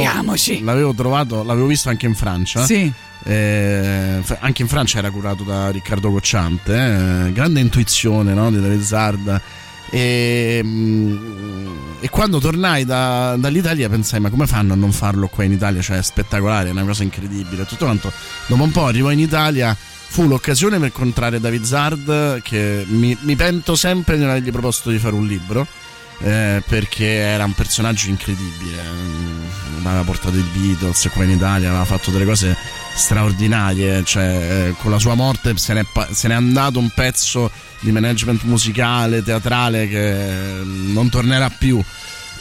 [0.61, 2.63] l'avevo trovato, l'avevo visto anche in Francia.
[2.63, 2.89] Sì.
[3.25, 8.81] Eh, anche in Francia era curato da Riccardo Cocciante, eh, grande intuizione no, di David
[8.81, 9.41] Zard.
[9.91, 15.43] E, mm, e quando tornai da- dall'Italia pensai: ma come fanno a non farlo qua
[15.43, 15.81] in Italia?
[15.81, 17.65] Cioè, è spettacolare, è una cosa incredibile.
[17.65, 18.11] Tutto quanto.
[18.47, 19.75] Dopo un po' arrivo in Italia.
[20.11, 24.89] Fu l'occasione per incontrare David Zard, che mi, mi pento sempre di non avergli proposto
[24.89, 25.67] di fare un libro.
[26.21, 28.81] eh, perché era un personaggio incredibile.
[28.83, 32.57] mm, Aveva portato i Beatles qua in Italia, aveva fatto delle cose
[32.93, 34.03] straordinarie.
[34.03, 37.49] Cioè, eh, con la sua morte se n'è, se n'è andato un pezzo
[37.81, 41.81] di management musicale, teatrale che non tornerà più.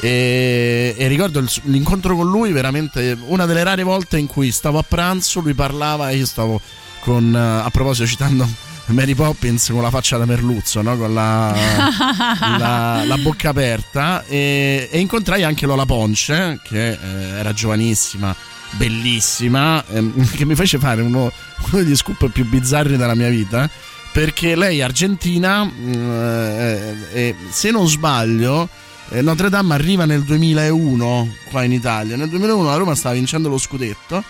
[0.01, 4.78] E, e ricordo il- l'incontro con lui veramente una delle rare volte in cui stavo
[4.78, 6.61] a pranzo, lui parlava e io stavo
[7.01, 8.49] con, eh, a proposito citando
[8.86, 10.96] Mary Poppins con la faccia da merluzzo, no?
[10.96, 11.53] con la,
[12.59, 16.99] la, la bocca aperta e, e incontrai anche Lola Ponce che eh,
[17.38, 18.34] era giovanissima,
[18.72, 21.32] bellissima, ehm, che mi fece fare uno,
[21.70, 23.68] uno degli scoop più bizzarri della mia vita
[24.10, 28.68] perché lei è argentina mm, eh, e se non sbaglio
[29.10, 32.16] eh, Notre Dame arriva nel 2001 qua in Italia.
[32.16, 34.22] Nel 2001 la Roma stava vincendo lo scudetto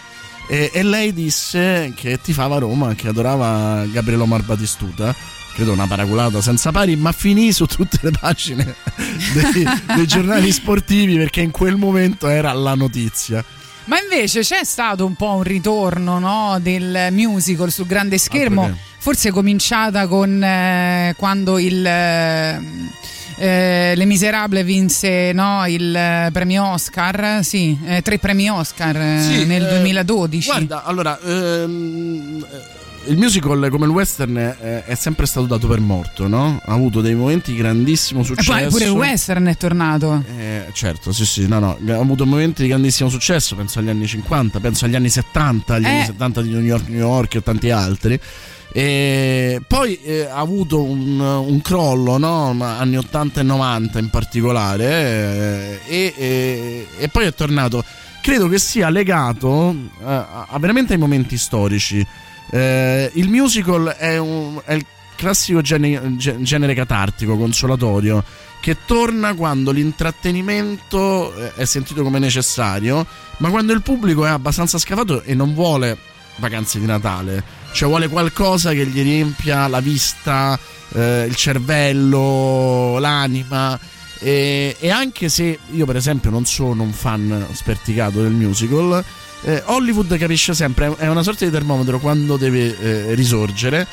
[0.46, 5.14] E, e lei disse che tifava Roma, che adorava Gabriele Omar Batistuta.
[5.52, 8.76] Credo una paraculata senza pari, ma finì su tutte le pagine
[9.34, 13.44] dei, dei giornali sportivi perché in quel momento era la notizia.
[13.88, 18.78] Ma invece c'è stato un po' un ritorno no, del musical sul grande schermo, perché?
[18.98, 21.84] forse cominciata con eh, quando il...
[21.86, 22.60] eh,
[23.40, 29.22] eh, Le Miserable vinse no, il eh, premio Oscar, sì, eh, tre premi Oscar eh,
[29.22, 30.46] Sì, nel eh, 2012.
[30.48, 32.44] Guarda, allora, ehm,
[33.06, 36.60] il musical come il western è, è sempre stato dato per morto, no?
[36.64, 38.52] Ha avuto dei momenti di grandissimo e successo.
[38.52, 40.22] poi pure il western è tornato.
[40.36, 44.06] Eh, certo, sì, sì, no, no, ha avuto momenti di grandissimo successo, penso agli anni
[44.06, 45.88] 50, penso agli anni 70, agli Eh.
[45.88, 48.20] anni 70 di New York, New York e tanti altri.
[48.70, 52.54] E poi eh, ha avuto un, un crollo, no?
[52.62, 57.82] Anni 80 e 90 in particolare, eh, e, e- e poi è tornato.
[58.20, 59.70] Credo che sia legato
[60.00, 62.06] eh, a, a veramente ai momenti storici.
[62.50, 64.84] Eh, il musical è, un- è il
[65.16, 68.22] classico gene- ge- genere catartico, consolatorio,
[68.60, 73.06] che torna quando l'intrattenimento eh, è sentito come necessario,
[73.38, 75.96] ma quando il pubblico è abbastanza scafato e non vuole
[76.36, 77.42] vacanze di Natale,
[77.72, 80.58] cioè vuole qualcosa che gli riempia la vista,
[80.94, 83.78] eh, il cervello, l'anima.
[84.20, 89.04] E, e anche se io, per esempio, non sono un fan sperticato del musical,
[89.42, 93.86] eh, Hollywood capisce sempre, è una sorta di termometro quando deve eh, risorgere.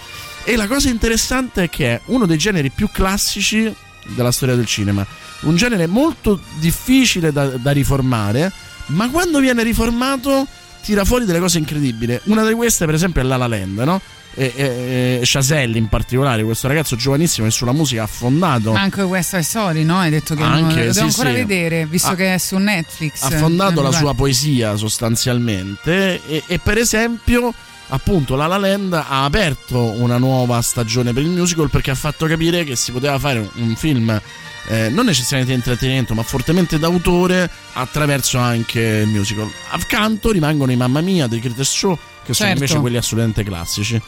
[0.44, 3.74] E la cosa interessante è che è uno dei generi più classici
[4.08, 5.06] della storia del cinema.
[5.42, 8.52] Un genere molto difficile da, da riformare,
[8.88, 10.48] ma quando viene riformato
[10.84, 12.20] tira fuori delle cose incredibili.
[12.26, 14.02] Una di queste, per esempio, è La La Land, no?
[14.38, 18.74] E, e, e Chazelle in particolare, questo ragazzo giovanissimo che sulla musica ha fondato.
[18.74, 19.98] Anche West Side Story, no?
[20.00, 21.36] Hai detto che Anche, non, lo devo sì, ancora sì.
[21.36, 23.22] vedere, visto Ha- che è su Netflix.
[23.22, 27.54] ha fondato Eh, la sua poesia sostanzialmente e, e per esempio
[27.90, 32.26] appunto La La Land ha aperto una nuova stagione per il musical perché ha fatto
[32.26, 34.20] capire che si poteva fare un, un film
[34.68, 40.76] eh, non necessariamente di intrattenimento ma fortemente d'autore attraverso anche il musical accanto rimangono i
[40.76, 42.54] Mamma Mia dei Critters Show che sono Certo.
[42.54, 44.02] invece quelli assolutamente classici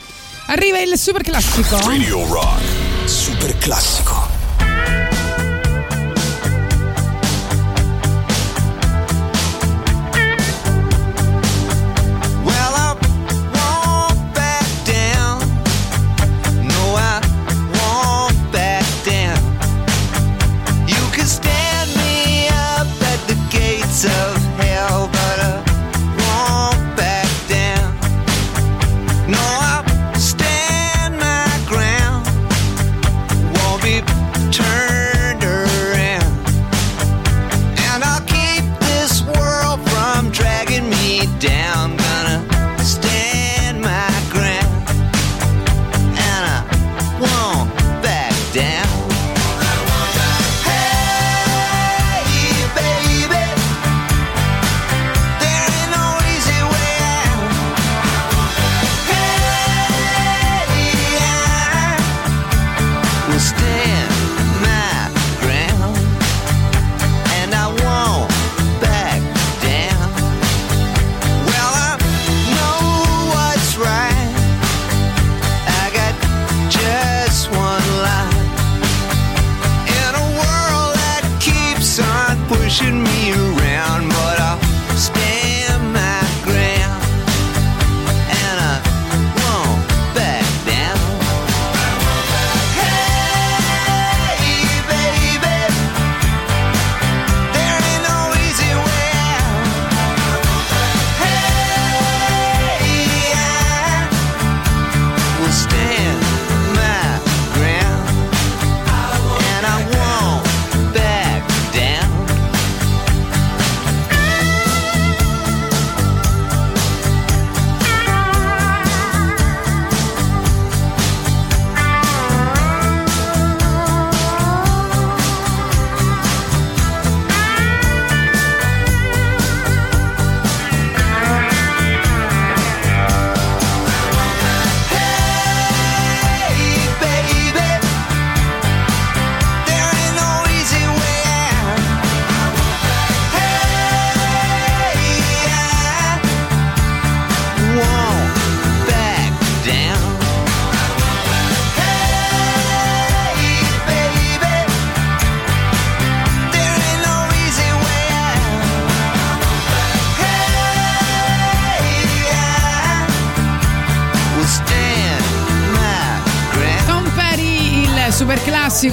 [0.49, 1.77] Arriva il super classico.
[1.85, 2.61] Radio Rock.
[3.03, 4.26] Super classico.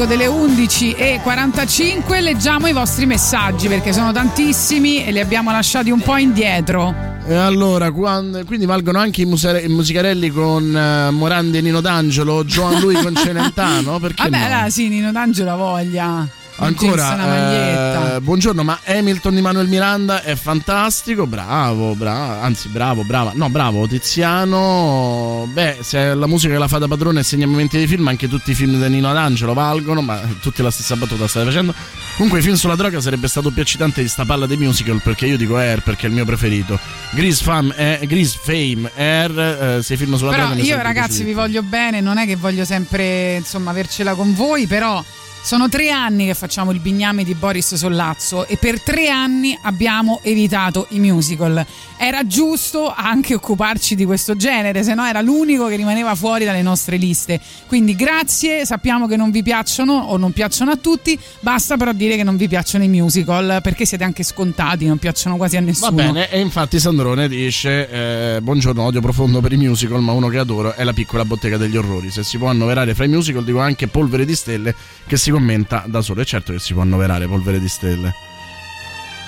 [0.05, 6.01] Classico delle 11.45 leggiamo i vostri messaggi perché sono tantissimi e li abbiamo lasciati un
[6.01, 7.13] po' indietro.
[7.27, 10.65] E allora, quando- quindi valgono anche i, musicarelli con
[11.13, 13.99] Morandi e Nino D'Angelo, Gioan Lui con Celentano?
[13.99, 14.49] Perché Vabbè, no?
[14.49, 16.29] là, sì, Nino D'Angelo ha voglia.
[16.57, 18.15] Ancora, maglietta.
[18.15, 23.51] eh, buongiorno, ma Hamilton di Manuel Miranda è fantastico, bravo, bravo, anzi bravo, brava, no
[23.51, 27.89] bravo, Tiziano, beh, se la musica che la fa da padrone e segna momenti dei
[27.89, 31.45] film, anche tutti i film di Nino D'Angelo valgono, ma tutti la stessa battuta state
[31.45, 31.75] facendo.
[32.15, 35.27] Comunque i film sulla droga sarebbe stato più eccitante di sta palla dei musical, perché
[35.27, 36.79] io dico Air, perché è il mio preferito.
[37.11, 40.81] Grease Fame, eh, Grease Fame, Air, eh, se i film sulla Però droga mi io
[40.81, 45.05] ragazzi vi voglio bene, non è che voglio sempre insomma avercela con voi, però
[45.45, 50.21] sono tre anni che facciamo il bigname di Boris Sollazzo e per tre anni abbiamo
[50.23, 51.65] evitato i musical.
[51.99, 56.63] Era giusto anche occuparci di questo genere, se no era l'unico che rimaneva fuori dalle
[56.63, 57.39] nostre liste.
[57.67, 62.17] Quindi grazie, sappiamo che non vi piacciono o non piacciono a tutti, basta però dire
[62.17, 65.67] che non vi piacciono i musical perché siete anche scontati, non piacciono quasi a Va
[65.67, 65.91] nessuno.
[65.93, 70.39] bene, e infatti Sandrone dice: eh, Buongiorno, odio profondo per i musical, ma uno che
[70.39, 72.11] adoro è la piccola bottega degli orrori.
[72.11, 74.75] Se si può annoverare fra i musical, dico anche Polvere di Stelle,
[75.07, 76.21] che si commenta da solo.
[76.21, 78.15] E certo che si può annoverare Polvere di Stelle.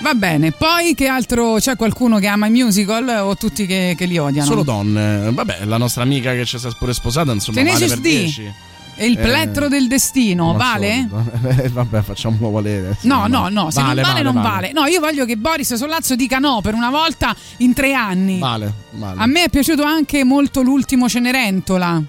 [0.03, 4.05] Va bene, poi che altro c'è qualcuno che ama i musical o tutti che, che
[4.05, 4.47] li odiano?
[4.47, 5.31] Solo donne.
[5.33, 8.15] Vabbè, la nostra amica che ci sta pure sposata, insomma, vale Tenacious per D.
[8.15, 8.55] 10.
[8.99, 11.09] E il Eh, plettro del destino, vale?
[11.63, 12.97] Eh, vabbè, facciamolo valere.
[13.03, 14.49] No, no, no, se Vale, non vale, vale, non vale.
[14.49, 14.73] vale.
[14.73, 18.39] No, io voglio che Boris Sollazzo dica no per una volta in tre anni.
[18.39, 19.19] Vale, vale.
[19.21, 22.03] A me è piaciuto anche molto l'ultimo Cenerentola.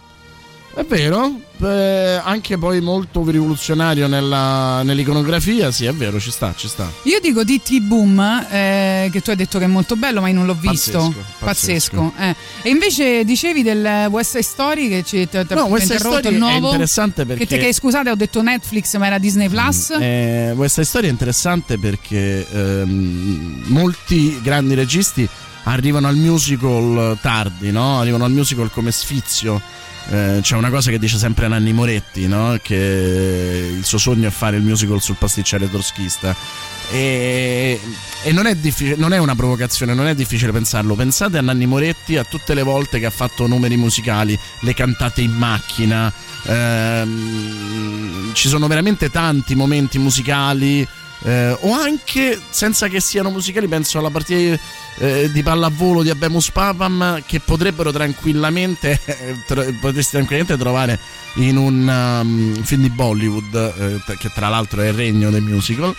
[0.77, 6.67] È vero, eh, anche poi molto rivoluzionario nella- nell'iconografia, sì, è vero, ci sta, ci
[6.67, 6.87] sta.
[7.05, 10.35] Io dico DT Boom, eh, che tu hai detto che è molto bello, ma io
[10.35, 10.99] non l'ho visto.
[10.99, 12.13] Pazzesco, pazzesco.
[12.19, 12.35] eh.
[12.61, 16.27] E invece dicevi del West Side Story che ci ti ha No, West Side Story
[16.27, 16.67] il è nuovo.
[16.67, 19.89] interessante perché- Che, te- che scusate, ho detto Netflix, ma era Disney Plus.
[19.99, 25.27] Eh, questa storia è interessante perché ehm, molti grandi registi
[25.63, 27.99] arrivano al musical tardi, no?
[27.99, 29.59] Arrivano al musical come sfizio.
[30.09, 32.57] Eh, c'è una cosa che dice sempre Nanni Moretti, no?
[32.61, 36.35] Che il suo sogno è fare il musical sul pasticciere troschista.
[36.89, 37.79] E,
[38.23, 40.95] e non, è difficile- non è una provocazione, non è difficile pensarlo.
[40.95, 45.21] Pensate a Nanni Moretti, a tutte le volte che ha fatto numeri musicali, le cantate
[45.21, 46.11] in macchina.
[46.49, 50.87] ehm, ci sono veramente tanti momenti musicali.
[51.23, 54.61] Eh, o anche senza che siano musicali, penso alla partita
[54.99, 58.99] eh, di pallavolo di Abemus Papam che potrebbero tranquillamente
[59.45, 60.99] tro- potresti tranquillamente trovare
[61.35, 65.95] in un um, film di Bollywood eh, che tra l'altro è il regno del musical.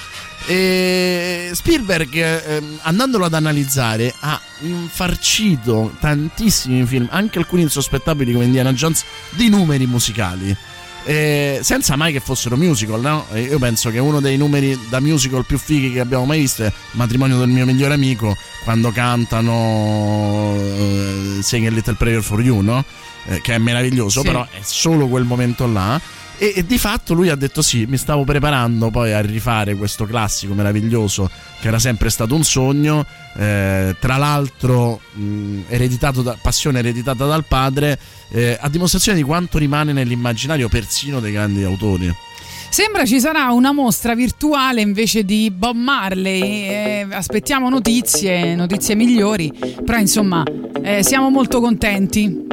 [0.47, 8.73] E Spielberg ehm, andandolo ad analizzare ha infarcito tantissimi film anche alcuni insospettabili come Indiana
[8.73, 10.57] Jones di numeri musicali
[11.05, 13.27] eh, senza mai che fossero musical, no?
[13.33, 16.65] E Io penso che uno dei numeri da musical più fighi che abbiamo mai visto
[16.65, 22.61] è Matrimonio del mio migliore amico, quando cantano eh, Sing a Little Prayer for You,
[22.61, 22.85] no?
[23.27, 24.27] Eh, che è meraviglioso, Sì.
[24.27, 26.01] però è solo quel momento là.
[26.39, 30.05] E, e di fatto lui ha detto sì, mi stavo preparando poi a rifare questo
[30.05, 31.29] classico meraviglioso
[31.61, 33.05] che era sempre stato un sogno,
[33.37, 37.99] eh, tra l'altro mh, ereditato da, passione ereditata dal padre,
[38.31, 42.15] eh, a dimostrazione di quanto rimane nell'immaginario persino dei grandi autori.
[42.71, 46.43] Sembra ci sarà una mostra virtuale invece di Bob Marley.
[46.43, 49.51] eh, aspettiamo notizie, notizie migliori.
[49.85, 50.45] Però insomma,
[50.83, 52.47] eh, siamo molto contenti.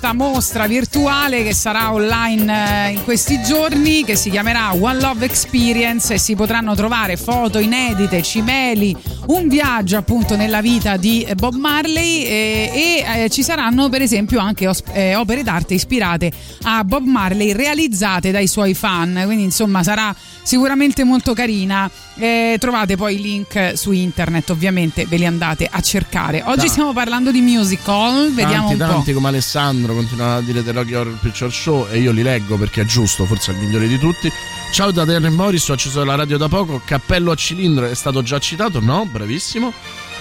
[0.00, 5.26] Questa mostra virtuale che sarà online eh, in questi giorni, che si chiamerà One Love
[5.26, 8.96] Experience e si potranno trovare foto inedite, cimeli,
[9.26, 14.40] un viaggio appunto nella vita di Bob Marley e, e, eh, ci saranno per esempio
[14.40, 16.32] anche os- eh, opere d'arte ispirate
[16.62, 21.90] a Bob Marley realizzate dai suoi fan, quindi insomma sarà sicuramente molto carina.
[22.20, 26.42] Eh, trovate poi i link su internet, ovviamente ve li andate a cercare.
[26.44, 26.68] Oggi Dai.
[26.68, 28.94] stiamo parlando di musical, vediamo tanti, un po'.
[28.94, 32.58] tanti come Alessandro continuano a dire The Rocky Horror Picture Show e io li leggo
[32.58, 34.30] perché è giusto, forse è il migliore di tutti.
[34.70, 38.22] Ciao da Terry Morris, ho acceso la radio da poco, cappello a cilindro è stato
[38.22, 39.06] già citato, no?
[39.10, 39.72] Bravissimo.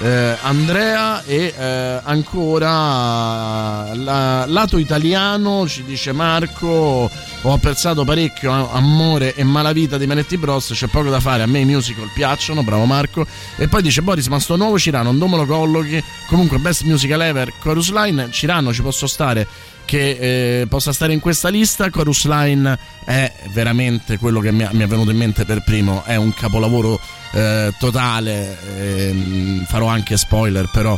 [0.02, 8.70] Eh, Andrea e eh, ancora la- lato italiano ci dice Marco ho apprezzato parecchio eh,
[8.74, 12.64] Amore e Malavita di Manetti Bros c'è poco da fare a me i musical piacciono
[12.64, 13.26] bravo Marco
[13.56, 17.22] e poi dice Boris ma sto nuovo Cirano non me lo collochi comunque best musical
[17.22, 19.48] ever Chorus Line Cirano ci posso stare
[19.90, 21.90] che eh, possa stare in questa lista.
[21.90, 26.32] Chorus Line è veramente quello che mi, è venuto in mente per primo, è un
[26.32, 27.00] capolavoro
[27.32, 28.56] eh, totale.
[28.78, 30.96] ehm, farò anche spoiler, però,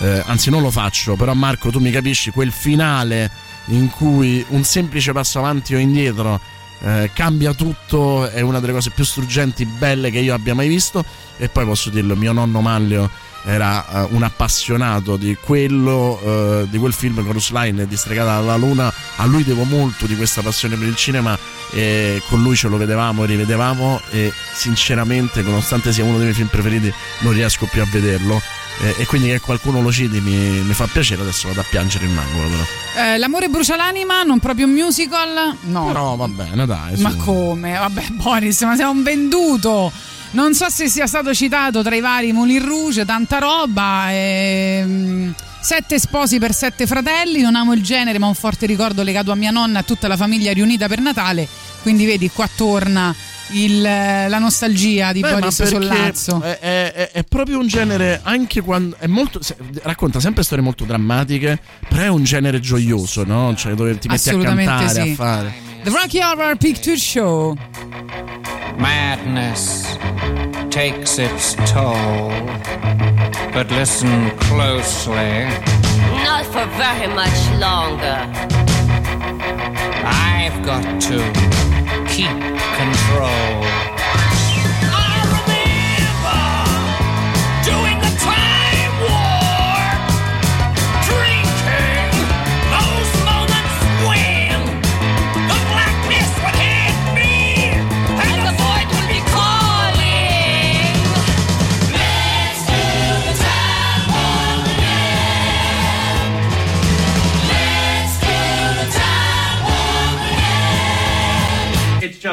[0.00, 1.16] eh, anzi, non lo faccio.
[1.16, 3.30] Però, Marco, tu mi capisci quel finale
[3.66, 6.40] in cui un semplice passo avanti o indietro.
[6.80, 11.04] eh, cambia tutto, è una delle cose più struggenti, belle che io abbia mai visto.
[11.38, 13.10] E poi posso dirlo: mio nonno Manlio
[13.44, 18.92] era eh, un appassionato di quello eh, di quel film Chorus Line distregata dalla luna
[19.16, 21.38] a lui devo molto di questa passione per il cinema
[21.70, 26.34] e con lui ce lo vedevamo e rivedevamo e sinceramente nonostante sia uno dei miei
[26.34, 28.40] film preferiti non riesco più a vederlo
[28.80, 32.06] Eh, e quindi che qualcuno lo citi mi, mi fa piacere adesso vado a piangere
[32.06, 32.64] in angolo però
[33.06, 35.56] Eh, L'amore brucia l'anima, non proprio un musical?
[35.62, 35.86] No.
[35.86, 37.16] però va bene dai Ma sì.
[37.18, 37.78] come?
[37.78, 39.92] Vabbè, Boris, ma sei un venduto.
[40.34, 44.06] Non so se sia stato citato tra i vari Moulin Rouge, tanta roba.
[44.10, 49.02] ehm, Sette sposi per sette fratelli, non amo il genere, ma ho un forte ricordo
[49.02, 51.48] legato a mia nonna e a tutta la famiglia riunita per Natale.
[51.80, 53.14] Quindi vedi, qua torna
[53.52, 56.42] il- la nostalgia di Beh, Boris Sollazzo.
[56.42, 59.38] È, è- è- proprio un genere anche quando è molto
[59.82, 63.54] racconta sempre storie molto drammatiche però è un genere gioioso no?
[63.54, 65.10] cioè dove ti metti a cantare sì.
[65.10, 65.54] a fare
[65.84, 67.56] The Rocky Horror Picture Show.
[68.78, 69.84] Madness
[70.72, 72.30] takes its toll.
[73.52, 75.44] But listen closely.
[76.24, 78.16] Not for very much longer.
[80.06, 81.18] I've got to
[82.08, 82.32] keep
[82.80, 83.93] control.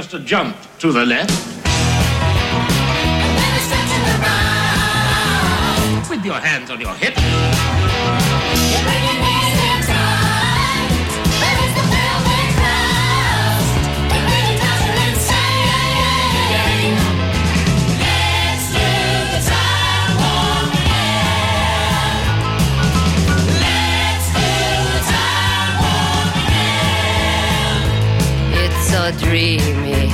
[0.01, 1.29] Just a jump to the left.
[6.09, 7.21] With your hands on your hips.
[29.19, 29.80] Dreamy.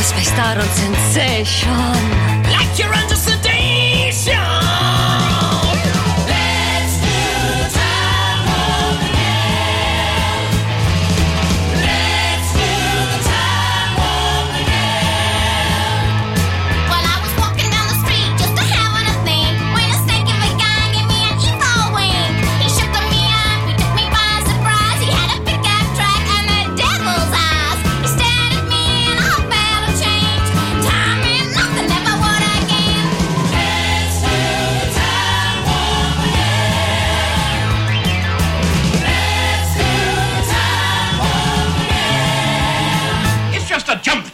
[0.00, 0.24] Cause we
[0.56, 1.68] on sensation.
[2.48, 3.14] Like you're under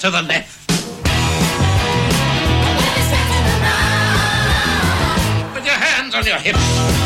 [0.06, 0.68] to the left.
[5.52, 7.05] Put your hands on your hips.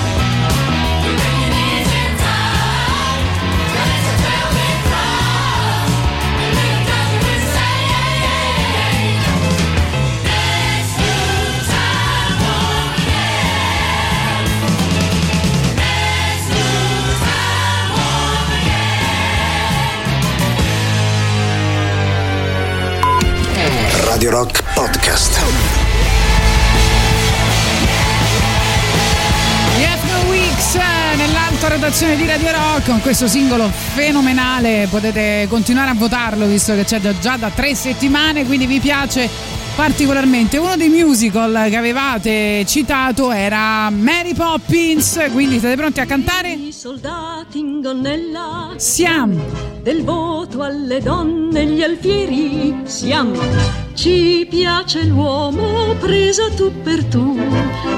[24.20, 25.40] Radio Rock Podcast.
[29.78, 34.88] Gli Ethno Weeks eh, nell'alta rotazione di Radio Rock con questo singolo fenomenale.
[34.90, 39.26] Potete continuare a votarlo visto che c'è già da tre settimane quindi vi piace
[39.74, 40.58] particolarmente.
[40.58, 46.52] Uno dei musical che avevate citato era Mary Poppins quindi siete pronti a cantare?
[46.52, 48.74] I soldati in gonnella.
[48.76, 49.42] Siamo
[49.82, 52.82] del voto alle donne gli alfieri.
[52.84, 57.38] Siamo ci piace l'uomo presa tu per tu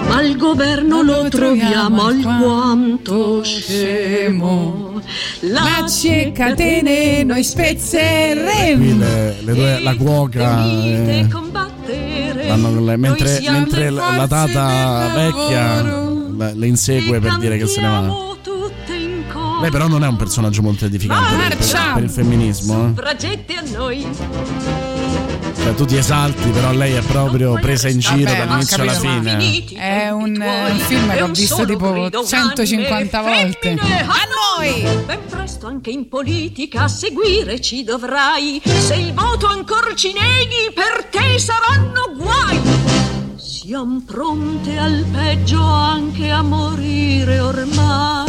[0.08, 5.00] ma il governo lo troviamo alquanto scemo.
[5.42, 8.98] lacci catene noi spezzeremo.
[8.98, 11.26] Le, le due, la cuoca eh,
[12.48, 15.82] vanno mentre, mentre la, la tata vecchia
[16.36, 18.00] la- le insegue per dire che se ne va.
[19.60, 22.88] Lei però non è un personaggio molto edificante per, per- per il femminismo.
[22.88, 22.92] eh.
[25.62, 29.64] Cioè, tu ti esalti, però lei è proprio presa in giro Vabbè, dall'inizio alla fine.
[29.74, 33.70] è un, eh, un film che ho visto tipo 150 volte.
[33.78, 34.82] a noi!
[35.06, 38.60] Ben presto anche in politica a seguire ci dovrai.
[38.64, 42.60] Se il voto ancora ci neghi per te saranno guai.
[43.36, 48.26] Siamo pronte al peggio anche a morire ormai.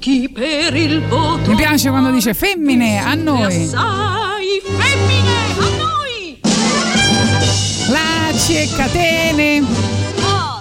[0.00, 3.44] Chi per il voto mi piace quando dice femmine a noi.
[3.64, 4.76] assai femmine.
[4.80, 5.47] a noi
[8.38, 9.64] lacci e catene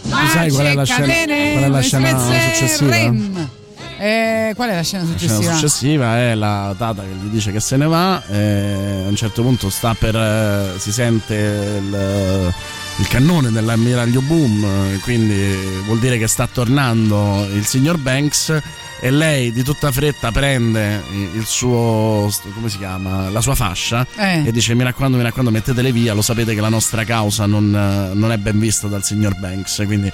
[0.02, 3.56] Tu sai qual è la scena, catene, qual è la scena successiva?
[4.00, 5.54] Eh, qual è la scena La scena successiva?
[5.54, 9.44] successiva è la tata che gli dice che se ne va e a un certo
[9.44, 12.54] punto sta per eh, si sente il,
[12.98, 15.56] il cannone dell'ammiraglio boom eh, quindi
[15.86, 18.60] vuol dire che sta tornando il signor Banks
[19.00, 21.02] e lei di tutta fretta prende
[21.36, 24.44] il suo come si chiama la sua fascia Eh.
[24.48, 27.70] e dice mi raccomando mi raccomando mettetele via lo sapete che la nostra causa non,
[27.70, 30.12] non è ben vista dal signor Banks quindi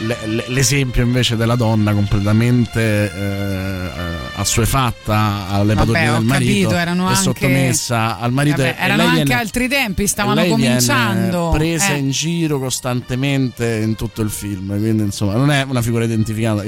[0.00, 3.90] le- le- l'esempio invece della donna completamente eh,
[4.36, 5.76] assuefatta alle ho
[6.18, 10.44] del marito capito, e anche- sottomessa al marito Vabbè, erano anche viene- altri tempi, stavano
[10.46, 11.50] cominciando.
[11.52, 11.98] presa Eh.
[11.98, 16.62] in giro costantemente in tutto il film quindi insomma non è una figura identificata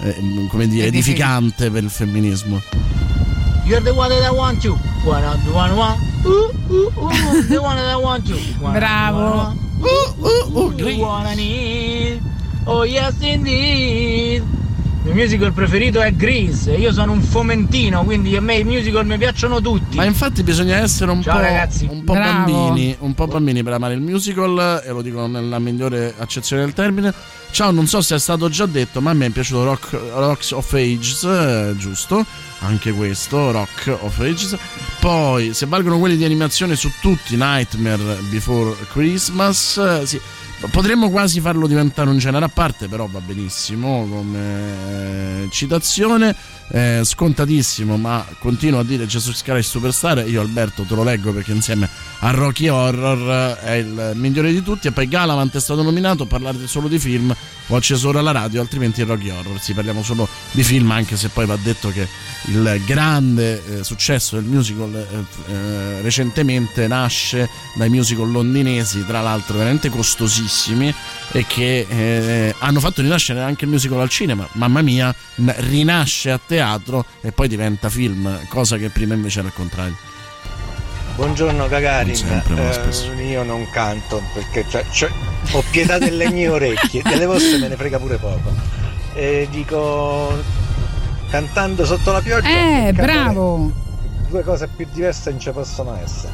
[0.00, 2.60] eh, come dire Edific- edificante per il femminismo
[3.66, 4.76] You're the one that I want you.
[5.06, 5.98] One, one, one, one.
[6.26, 7.42] Ooh, ooh, ooh.
[7.48, 8.36] The one that I want you.
[8.60, 9.18] One, Bravo.
[9.18, 9.58] one, one.
[9.80, 10.74] Ooh, ooh, ooh.
[10.74, 12.20] The one I need.
[12.66, 14.42] Oh yes indeed.
[15.06, 16.72] Il mio musical preferito è Grease.
[16.72, 19.96] Io sono un fomentino, quindi a me i musical mi piacciono tutti.
[19.96, 21.86] Ma infatti bisogna essere un Ciao, po', ragazzi.
[21.90, 26.14] un po' bambini, un po' bambini per amare il musical, e lo dico nella migliore
[26.16, 27.12] accezione del termine.
[27.50, 30.52] Ciao, non so se è stato già detto, ma a me è piaciuto Rock, Rocks
[30.52, 32.24] of Ages, eh, giusto?
[32.60, 34.56] Anche questo, Rock of Ages.
[35.00, 40.18] Poi, se valgono quelli di animazione su tutti, Nightmare Before Christmas, eh, sì.
[40.70, 46.34] Potremmo quasi farlo diventare un genere a parte, però va benissimo come eh, citazione.
[46.68, 50.26] Eh, scontatissimo, ma continuo a dire Jesus Christ Superstar.
[50.26, 51.88] Io, Alberto, te lo leggo perché insieme
[52.20, 54.88] a Rocky Horror è il migliore di tutti.
[54.88, 56.24] E poi Galavant è stato nominato.
[56.24, 57.34] Parlare solo di film
[57.66, 59.60] ho acceso ora la radio, altrimenti Rocky Horror.
[59.60, 62.08] Sì, parliamo solo di film, anche se poi va detto che
[62.46, 69.58] il grande eh, successo del musical eh, eh, recentemente nasce dai musical londinesi, tra l'altro
[69.58, 70.52] veramente costosissimi
[71.32, 74.46] e che eh, hanno fatto rinascere anche il musical al cinema.
[74.52, 79.54] Mamma mia, rinasce a teatro e poi diventa film, cosa che prima invece era il
[79.54, 79.96] contrario.
[81.16, 82.72] Buongiorno Gagarin, sempre,
[83.16, 85.10] Eh, io non canto perché c'è- c'è-
[85.52, 88.52] ho pietà delle mie orecchie, delle vostre me ne frega pure poco.
[89.14, 90.42] E dico
[91.30, 92.86] cantando sotto la pioggia.
[92.88, 93.70] Eh, bravo.
[94.28, 96.32] Due cose più diverse non ci possono essere.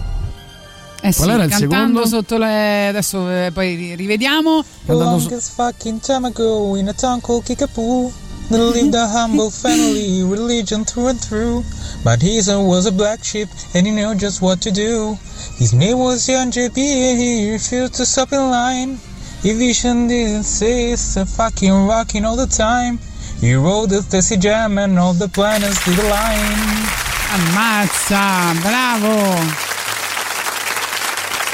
[1.02, 2.06] Eh sì, Qual era il cantando secondo?
[2.06, 2.88] sotto le.
[2.88, 4.62] Adesso eh, poi ri- rivediamo.
[4.86, 8.12] The longest fucking time ago in a town called Kickapoo.
[8.50, 11.62] There lived a humble family, religion through and through.
[12.02, 15.16] But his was a black sheep, and he knew just what to do.
[15.56, 18.98] His name was Young JP, and he refused to stop in line.
[19.42, 22.98] His vision didn't say it's a fucking rocking all the time.
[23.40, 26.88] He rode the Stacy Jam and all the planets did line.
[27.32, 29.69] Ammazza, bravo.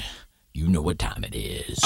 [0.53, 1.79] You know what time it is.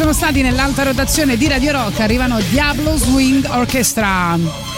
[0.00, 4.69] sono stati nell'alta rotazione di Radio Rock arrivano Diablo Swing Orchestra.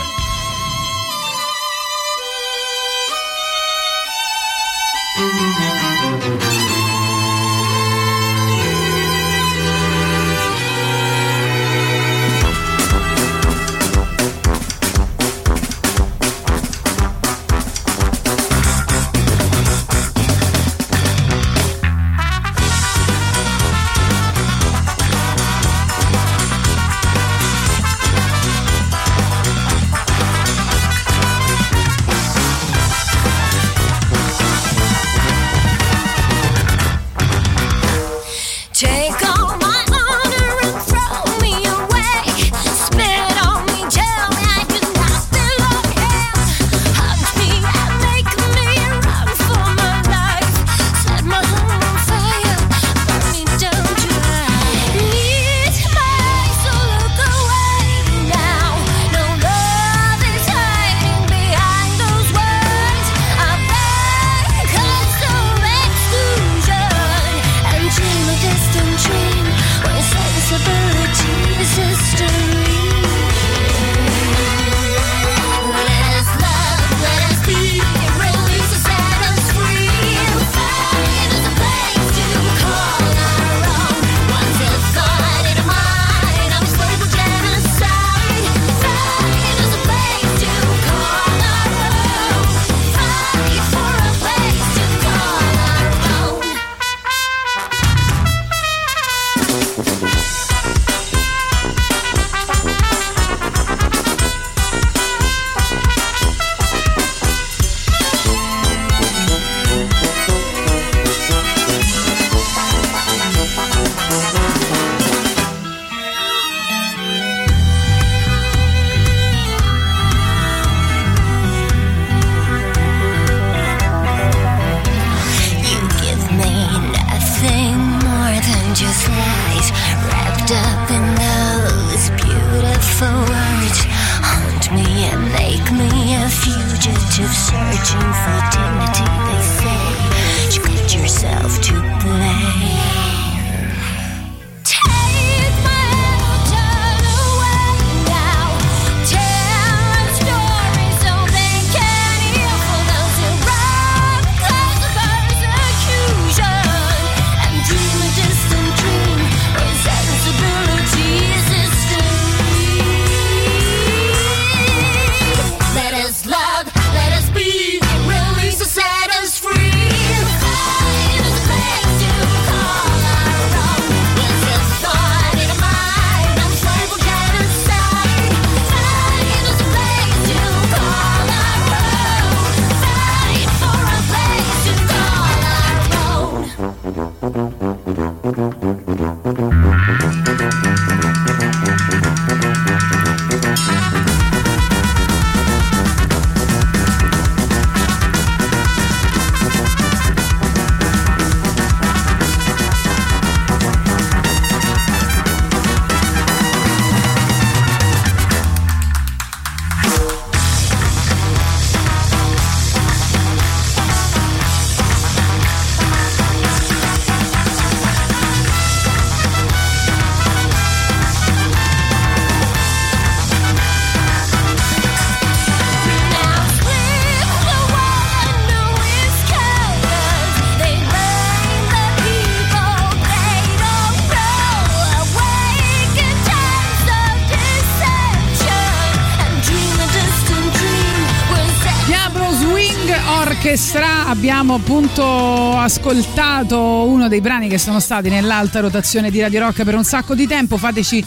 [244.23, 249.75] Abbiamo appunto ascoltato uno dei brani che sono stati nell'alta rotazione di Radio Rock per
[249.75, 250.59] un sacco di tempo.
[250.59, 251.05] Fateci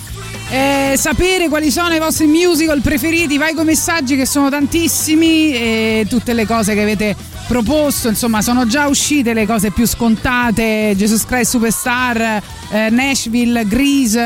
[0.49, 6.05] eh, sapere quali sono i vostri musical preferiti, vai con messaggi che sono tantissimi e
[6.09, 7.15] tutte le cose che avete
[7.47, 14.19] proposto, insomma sono già uscite le cose più scontate, Jesus Christ Superstar, eh, Nashville, Grease,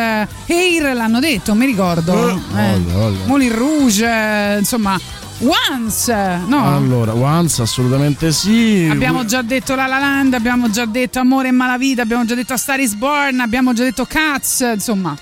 [0.48, 2.80] Hair l'hanno detto, mi ricordo, Eh, eh.
[3.26, 5.00] Moulin Rouge, eh, insomma
[5.42, 6.14] Once,
[6.48, 6.76] no?
[6.76, 8.88] Allora, Once assolutamente sì.
[8.92, 12.54] Abbiamo già detto La La Land, abbiamo già detto Amore e Malavita, abbiamo già detto
[12.54, 15.16] A Star is Born, abbiamo già detto Cats, insomma.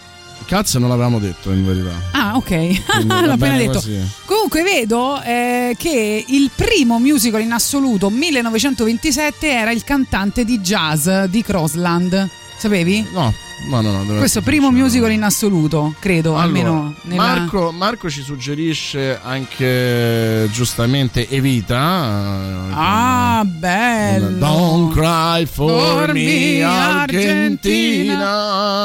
[0.45, 1.91] Cazzo non l'avevamo detto in verità.
[2.13, 2.49] Ah, ok,
[3.05, 3.73] l'ho appena detto.
[3.73, 3.99] così.
[4.25, 11.07] Comunque vedo eh, che il primo musical in assoluto, 1927, era il cantante di jazz
[11.25, 12.27] di Crossland.
[12.57, 13.05] Sapevi?
[13.11, 13.31] No,
[13.67, 14.03] no, no.
[14.03, 17.21] no Questo primo musical in assoluto, credo, Allora, almeno nella...
[17.21, 22.67] Marco, Marco ci suggerisce anche giustamente Evita.
[22.69, 24.29] eh, Ah, bello.
[24.37, 28.25] Don't cry for, For me, me, Argentina.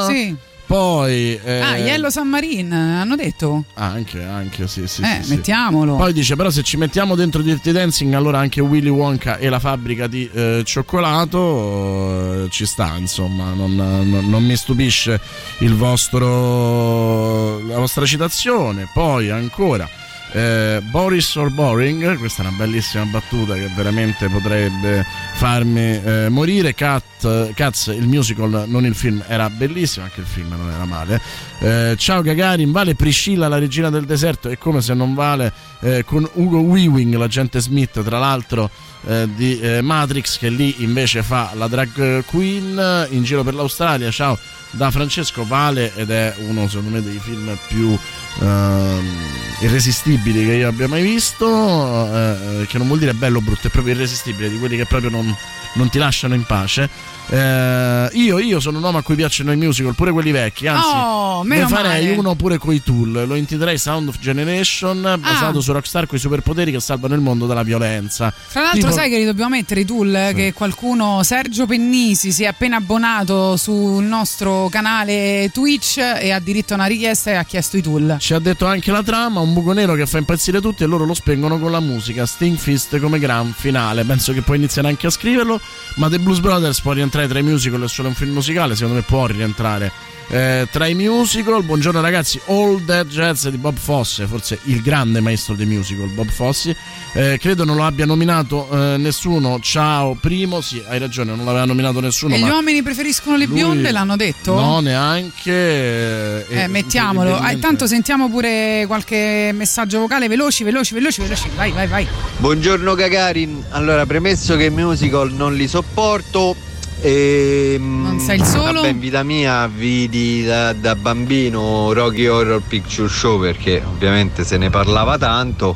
[0.07, 0.35] Sì.
[0.73, 3.65] Poi eh, Ah, Yellow Submarine, hanno detto?
[3.75, 5.03] Anche, anche, sì, sì.
[5.03, 5.35] Eh, sì, sì.
[5.35, 5.97] mettiamolo.
[5.97, 9.59] Poi dice: Però, se ci mettiamo dentro Dirty Dancing, allora anche Willy Wonka e la
[9.59, 12.95] fabbrica di eh, cioccolato eh, ci sta.
[12.97, 15.21] Insomma, non, non- non mi stupisce
[15.59, 18.89] il vostro, la vostra citazione.
[18.91, 19.87] Poi ancora.
[20.33, 25.05] Eh, Boris or Boring, questa è una bellissima battuta che veramente potrebbe
[25.35, 26.73] farmi eh, morire.
[26.73, 31.21] Cat, Cats, il musical, non il film, era bellissimo, anche il film non era male.
[31.59, 36.03] Eh, ciao Gagarin, vale Priscilla, la regina del deserto, è come se non vale eh,
[36.03, 38.69] con Ugo Weaving, l'agente Smith, tra l'altro
[39.05, 44.09] eh, di eh, Matrix, che lì invece fa la drag queen in giro per l'Australia.
[44.09, 44.37] Ciao
[44.73, 47.97] da Francesco Vale ed è uno secondo me dei film più
[48.41, 49.17] ehm,
[49.61, 53.69] irresistibili che io abbia mai visto, eh, che non vuol dire bello o brutto, è
[53.69, 55.35] proprio irresistibile, di quelli che proprio non,
[55.73, 56.89] non ti lasciano in pace.
[57.29, 60.87] Eh, io, io sono un uomo a cui piacciono i musical, pure quelli vecchi, anzi
[60.93, 62.17] Oh, ne farei male.
[62.17, 65.61] uno pure coi Tool, lo intitolerei Sound of Generation, basato Ah.
[65.61, 68.31] su Rockstar con i superpoteri che salvano il mondo dalla violenza.
[68.51, 70.13] Tra l'altro, Tipo- sai che li dobbiamo mettere i tool?
[70.13, 76.39] eh, Che qualcuno, Sergio Pennisi, si è appena abbonato sul nostro canale Twitch e ha
[76.39, 78.17] diritto a una richiesta e ha chiesto i tool.
[78.19, 81.05] Ci ha detto anche la trama, un buco nero che fa impazzire tutti e loro
[81.05, 82.25] lo spengono con la musica.
[82.25, 84.03] Sting Fist come gran finale.
[84.03, 85.59] Penso che puoi iniziare anche a scriverlo.
[85.95, 88.95] Ma The Blues Brothers può rientrare tra i musical, è solo un film musicale, secondo
[88.95, 89.91] me può rientrare.
[90.29, 95.19] eh, tra i musical, buongiorno ragazzi, All That Jazz di Bob Fosse, forse il grande
[95.19, 96.75] maestro dei musical, Bob Fosse.
[97.13, 99.59] Eh, credo non lo abbia nominato eh, nessuno.
[99.59, 102.33] Ciao, primo, sì, hai ragione, non l'aveva nominato nessuno.
[102.33, 104.55] e gli uomini preferiscono le lui- bionde, l'hanno detto?
[104.55, 106.47] No, neanche.
[106.47, 107.37] eh, Eh, mettiamolo.
[107.37, 111.49] Ah, intanto sentiamo pure qualche messaggio vocale veloci, veloci, veloci, veloci.
[111.55, 112.07] Vai, vai, vai.
[112.37, 116.55] Buongiorno Gagarin, allora premesso che i musical non li sopporto
[117.05, 118.79] e non sei il solo?
[118.79, 124.57] Vabbè, in vita mia vidi da, da bambino Rocky Horror Picture Show perché ovviamente se
[124.57, 125.75] ne parlava tanto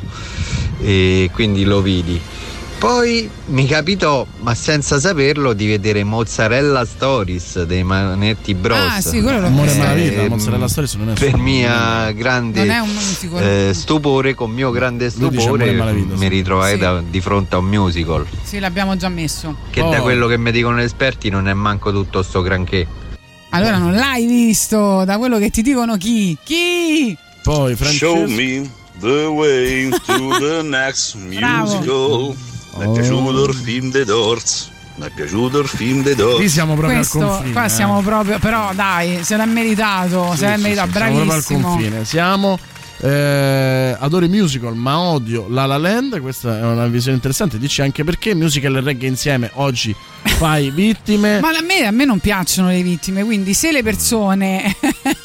[0.80, 2.18] e quindi lo vidi.
[2.78, 8.78] Poi mi capitò, ma senza saperlo, di vedere Mozzarella Stories dei Manetti Bros.
[8.78, 12.70] Ah, sì, quello l'ho Amore e Ehm, Mozzarella Stories non è Per mia grande Non
[12.70, 13.42] è un musical.
[13.42, 16.78] eh, stupore, con mio grande stupore, mi ritrovai Sì.
[16.78, 18.24] da- di fronte a un musical.
[18.44, 19.56] Sì, l'abbiamo già messo.
[19.70, 19.90] Che Oh.
[19.90, 22.86] da quello che mi dicono gli esperti non è manco tutto sto granché.
[23.50, 26.38] Allora non l'hai visto, da quello che ti dicono chi?
[26.44, 27.16] Chi?
[27.42, 32.36] Poi Show me the way to the next Bravo.
[32.76, 34.70] Mi è piaciuto il film dei Doors.
[34.96, 36.36] Mi è piaciuto il film dei Doors.
[36.36, 37.52] Qui siamo proprio Questo, al confine.
[37.52, 37.68] qua eh.
[37.68, 41.20] siamo proprio, però dai, se l'ha meritato, Sì, se l'ha sì, meritato, sì, siamo proprio
[41.20, 41.68] al bravissimo.
[41.68, 42.04] confine.
[42.04, 42.58] Siamo.
[43.00, 46.20] Eh, adoro i musical, ma odio La La Land.
[46.20, 47.58] Questa è una visione interessante.
[47.58, 51.40] Dici anche perché musical e reggae insieme oggi fai vittime.
[51.40, 54.74] Ma a me, a me non piacciono le vittime, quindi se le persone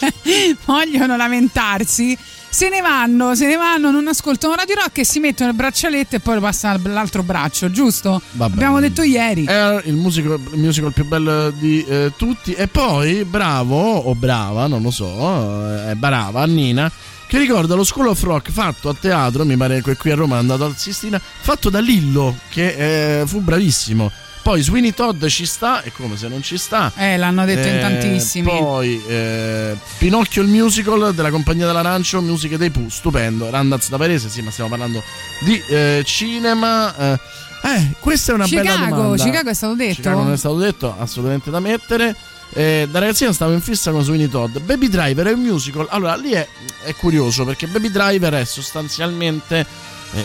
[0.66, 2.18] vogliono lamentarsi,
[2.50, 6.18] se ne vanno, se ne vanno, non ascoltano Radio Rock e si mettono il braccialetto
[6.18, 8.22] e poi passano all'altro braccio, giusto?
[8.34, 8.54] Vabbè.
[8.54, 9.46] Abbiamo detto ieri.
[9.46, 12.54] È il musical, il musical più bello di eh, tutti.
[12.54, 16.92] E poi, bravo o brava, non lo so, eh, è brava Annina.
[17.34, 20.36] Che ricorda lo School of Rock fatto a teatro, mi pare che qui a Roma
[20.36, 24.12] è andato al Sistina, fatto da Lillo, che eh, fu bravissimo.
[24.44, 26.92] Poi Sweeney Todd ci sta, è come se non ci sta.
[26.96, 28.48] Eh, l'hanno detto in Eh, tantissimi.
[28.48, 33.50] Poi eh, Pinocchio il musical della compagnia dell'arancio, musiche dei Pooh, stupendo.
[33.50, 35.02] Randaz da Varese, sì, ma stiamo parlando
[35.40, 36.96] di eh, cinema.
[36.96, 37.20] Eh,
[37.64, 39.24] eh, questa è una bella Chicago, domanda.
[39.24, 39.96] Chicago è stato detto?
[39.96, 42.16] Chicago non è stato detto, assolutamente da mettere.
[42.54, 44.58] Eh, da ragazzina stavo in fissa con Sweeney Todd.
[44.60, 45.88] Baby Driver è un musical.
[45.90, 46.48] Allora, lì è,
[46.84, 49.66] è curioso perché Baby Driver è sostanzialmente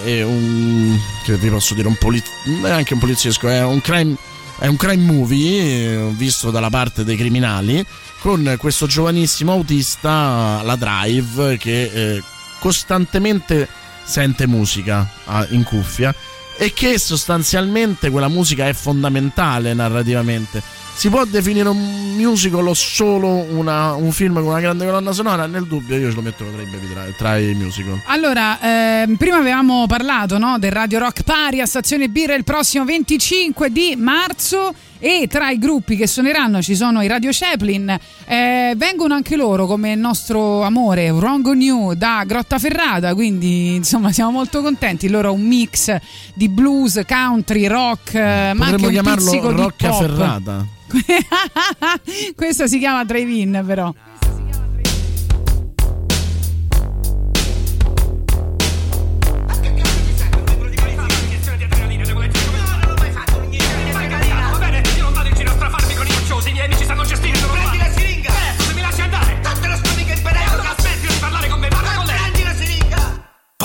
[0.05, 4.16] è, un che vi posso dire un poliziesco è anche un poliziesco è un crime
[4.59, 7.84] è un crime movie eh, visto dalla parte dei criminali
[8.20, 12.22] con questo giovanissimo autista la drive che eh,
[12.59, 13.68] costantemente
[14.05, 15.09] sente musica
[15.50, 16.14] in cuffia
[16.56, 20.60] e che sostanzialmente quella musica è fondamentale narrativamente
[20.99, 25.47] si può definire un musical o solo una- un film con una grande colonna sonora?
[25.47, 28.01] Nel dubbio io ce lo metto tra i, drive- tra i musical.
[28.07, 32.85] Allora, ehm, prima avevamo parlato no, del Radio Rock Pari a Stazione Birra il prossimo
[32.85, 37.97] 25 di marzo e tra i gruppi che suoneranno ci sono i Radio Chaplin,
[38.27, 44.12] eh, vengono anche loro come il nostro amore Wrong on You da Grottaferrata, quindi insomma
[44.12, 45.97] siamo molto contenti, loro un mix
[46.35, 50.01] di blues, country, rock, eh, ma anche Potremmo un chiamarlo pizzico di Rocca pop.
[50.01, 50.66] Ferrata.
[52.35, 53.93] Questo si chiama drive-in però.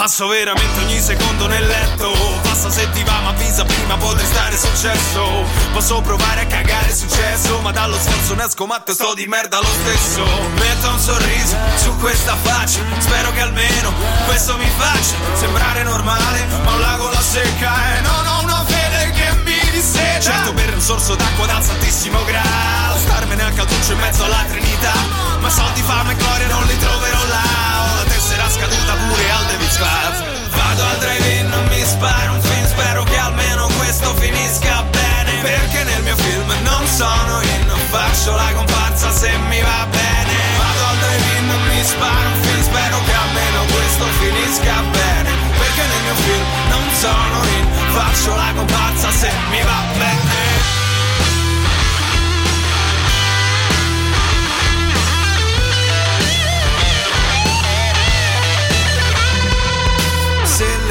[0.03, 2.11] Passo veramente ogni secondo nel letto.
[2.41, 5.45] Passa se ti va ma avvisa prima potrei stare successo.
[5.71, 9.59] Posso provare a cagare successo Ma dallo sforzo ne esco matto e sto di merda
[9.59, 10.25] lo stesso.
[10.55, 13.93] Metto un sorriso su questa faccia Spero che almeno
[14.25, 19.11] questo mi faccia Sembrare normale ma un lago la secca E non ho una fede
[19.11, 20.19] che mi disseta.
[20.19, 24.91] Certo per un sorso d'acqua dal santissimo graal Starmene a calduccio in mezzo alla trinità.
[25.39, 27.43] Ma soldi, fame e gloria non li troverò là.
[27.83, 29.42] Ho la tessera scaduta pure al
[29.73, 34.83] David's Club Vado al drive-in, non mi sparo un film Spero che almeno questo finisca
[34.83, 35.41] bene.
[35.41, 40.33] Perché nel mio film non sono in Faccio la comparsa se mi va bene.
[40.57, 45.29] Vado al drive-in, non mi sparo un film Spero che almeno questo finisca bene.
[45.57, 50.02] Perché nel mio film non sono in Faccio la comparsa se mi va bene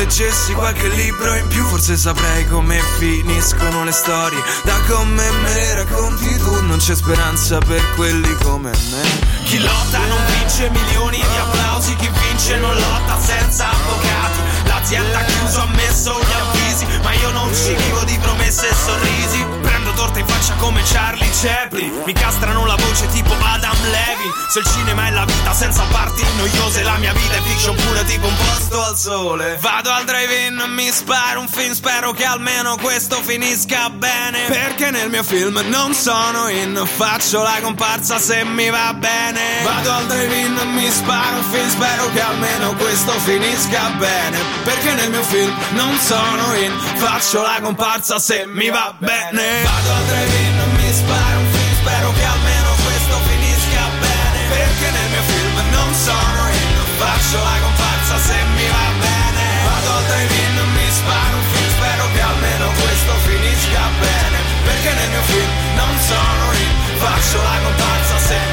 [0.02, 4.42] leggessi qualche libro in più forse saprei come finiscono le storie.
[4.64, 9.02] Da come me le racconti tu non c'è speranza per quelli come me.
[9.44, 14.40] Chi lotta non vince milioni di applausi Chi vince non lotta senza avvocati.
[14.64, 18.74] L'azienda ha chiuso ha messo gli avvisi Ma io non ci vivo di promesse e
[18.74, 19.46] sorrisi
[19.92, 22.02] Prendo torta in faccia come Charlie Chaplin.
[22.04, 24.32] Mi castrano la voce tipo Adam Levin.
[24.48, 28.04] Se il cinema è la vita senza parti noiose La mia vita è fiction pure
[28.04, 29.58] tipo un posto al sole.
[29.60, 34.46] Vado al drive-in, mi sparo un film Spero che almeno questo finisca bene.
[34.46, 36.82] Perché nel mio film non sono in.
[36.84, 39.62] Faccio la comparsa se mi va bene.
[39.62, 44.38] Vado al drive-in, mi sparo un film Spero che almeno questo finisca bene.
[44.64, 46.78] Perché nel mio film non sono in.
[46.94, 52.12] Faccio la comparsa se mi va bene Vado al drive-in, mi sparo un film Spero
[52.12, 54.40] che almeno questo finisca bene.
[54.46, 56.70] Perché nel mio film non sono in
[57.02, 59.44] Faccio la comparsa se mi va bene.
[59.66, 64.38] Vado al drive-in, mi sparo un film Spero che almeno questo finisca bene.
[64.62, 68.51] Perché nel mio film non sono in Faccio la comparsa se mi va bene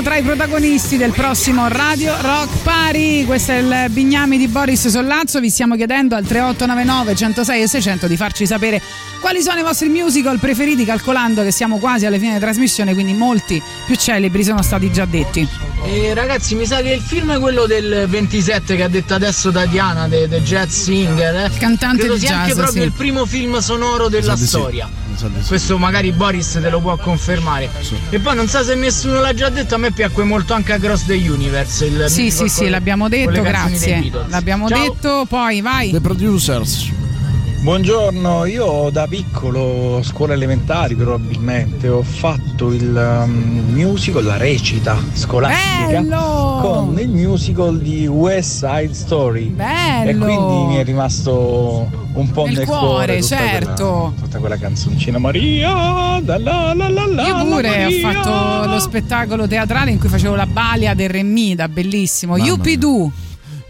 [0.00, 3.24] saranno tra i protagonisti del prossimo Radio Rock Party.
[3.24, 5.40] Questo è il Bignami di Boris Sollazzo.
[5.40, 8.80] Vi stiamo chiedendo al 3899 106 e 600 di farci sapere
[9.20, 13.12] quali sono i vostri musical preferiti, calcolando che siamo quasi alle fine della trasmissione, quindi
[13.12, 15.46] molti più celebri sono stati già detti.
[15.84, 19.50] Eh, ragazzi, mi sa che il film è quello del 27 che ha detto adesso
[19.50, 21.46] Tatiana, The, the Jazz Singer.
[21.46, 21.58] Eh.
[21.58, 22.88] Cantante Credo di sia anche jazz, proprio sì.
[22.88, 24.46] il primo film sonoro della sì.
[24.46, 24.88] storia.
[24.88, 25.09] Sì.
[25.46, 27.68] Questo magari Boris te lo può confermare.
[28.10, 31.06] E poi non so se nessuno l'ha già detto, a me piacque molto anche Across
[31.06, 31.84] the Universe.
[31.86, 34.10] Il Sì, sì, sì, l'abbiamo detto, grazie.
[34.28, 34.78] L'abbiamo Ciao.
[34.78, 35.90] detto, poi vai.
[35.90, 36.99] The Producers.
[37.62, 46.00] Buongiorno, io da piccolo, scuola elementari probabilmente, ho fatto il um, musical, la recita scolastica
[46.00, 46.58] Bello!
[46.62, 49.48] con il musical di West Side Story.
[49.48, 50.08] Bello!
[50.08, 53.84] E quindi mi è rimasto un po' Nel nel, cuore, tutta certo.
[53.84, 58.78] Quella, tutta quella canzoncina Maria, da la la la la Io pure ho fatto lo
[58.78, 62.38] spettacolo teatrale in cui facevo la balia del Remida, bellissimo.
[62.38, 63.12] Doo.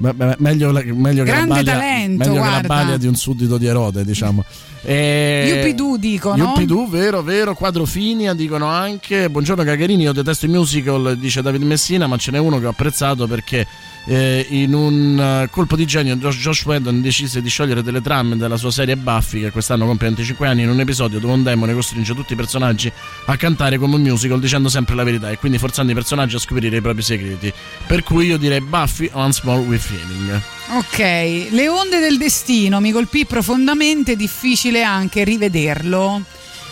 [0.01, 3.59] Beh, beh, meglio, meglio che la balia, talento, meglio che la balia di un suddito
[3.59, 4.43] di Erode, diciamo.
[4.81, 5.53] E...
[5.57, 6.43] Yuppidoo dicono.
[6.43, 7.55] Yuppidoo, vero, vero.
[7.55, 9.29] Quadro Finia dicono anche.
[9.29, 12.71] Buongiorno Cagarini, io detesto i musical, dice David Messina, ma ce n'è uno che ho
[12.71, 13.67] apprezzato perché
[14.07, 18.57] eh, in un eh, colpo di genio Josh, Whedon decise di sciogliere delle trame della
[18.57, 22.15] sua serie Buffy, che quest'anno compie 25 anni, in un episodio dove un demone costringe
[22.15, 22.91] tutti i personaggi
[23.27, 26.39] a cantare come un musical dicendo sempre la verità e quindi forzando i personaggi a
[26.39, 27.53] scoprire i propri segreti.
[27.87, 30.41] Per cui io direi Buffy on Small with Feeling.
[30.77, 36.23] Ok, le onde del destino mi colpì profondamente, difficile anche rivederlo.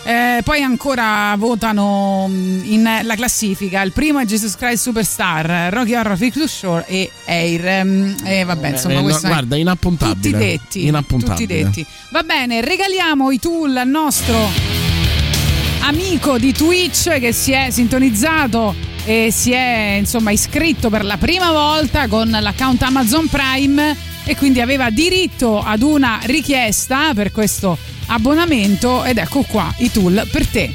[0.04, 3.82] Eh, poi ancora votano mh, in la classifica.
[3.82, 7.84] Il primo è Jesus Christ Superstar, Rocky Horror Picture Show e Air.
[7.84, 10.16] Mm, E vabbè, insomma, Eh, no, guarda, inappuntabile.
[10.20, 10.86] tutti detti.
[10.86, 11.36] Inappuntabile.
[11.64, 11.86] Tutti detti.
[12.10, 14.48] Va bene, regaliamo i tool al nostro
[15.80, 21.50] amico di Twitch che si è sintonizzato e si è insomma iscritto per la prima
[21.50, 29.04] volta con l'account Amazon Prime e quindi aveva diritto ad una richiesta per questo abbonamento
[29.04, 30.72] ed ecco qua i tool per te.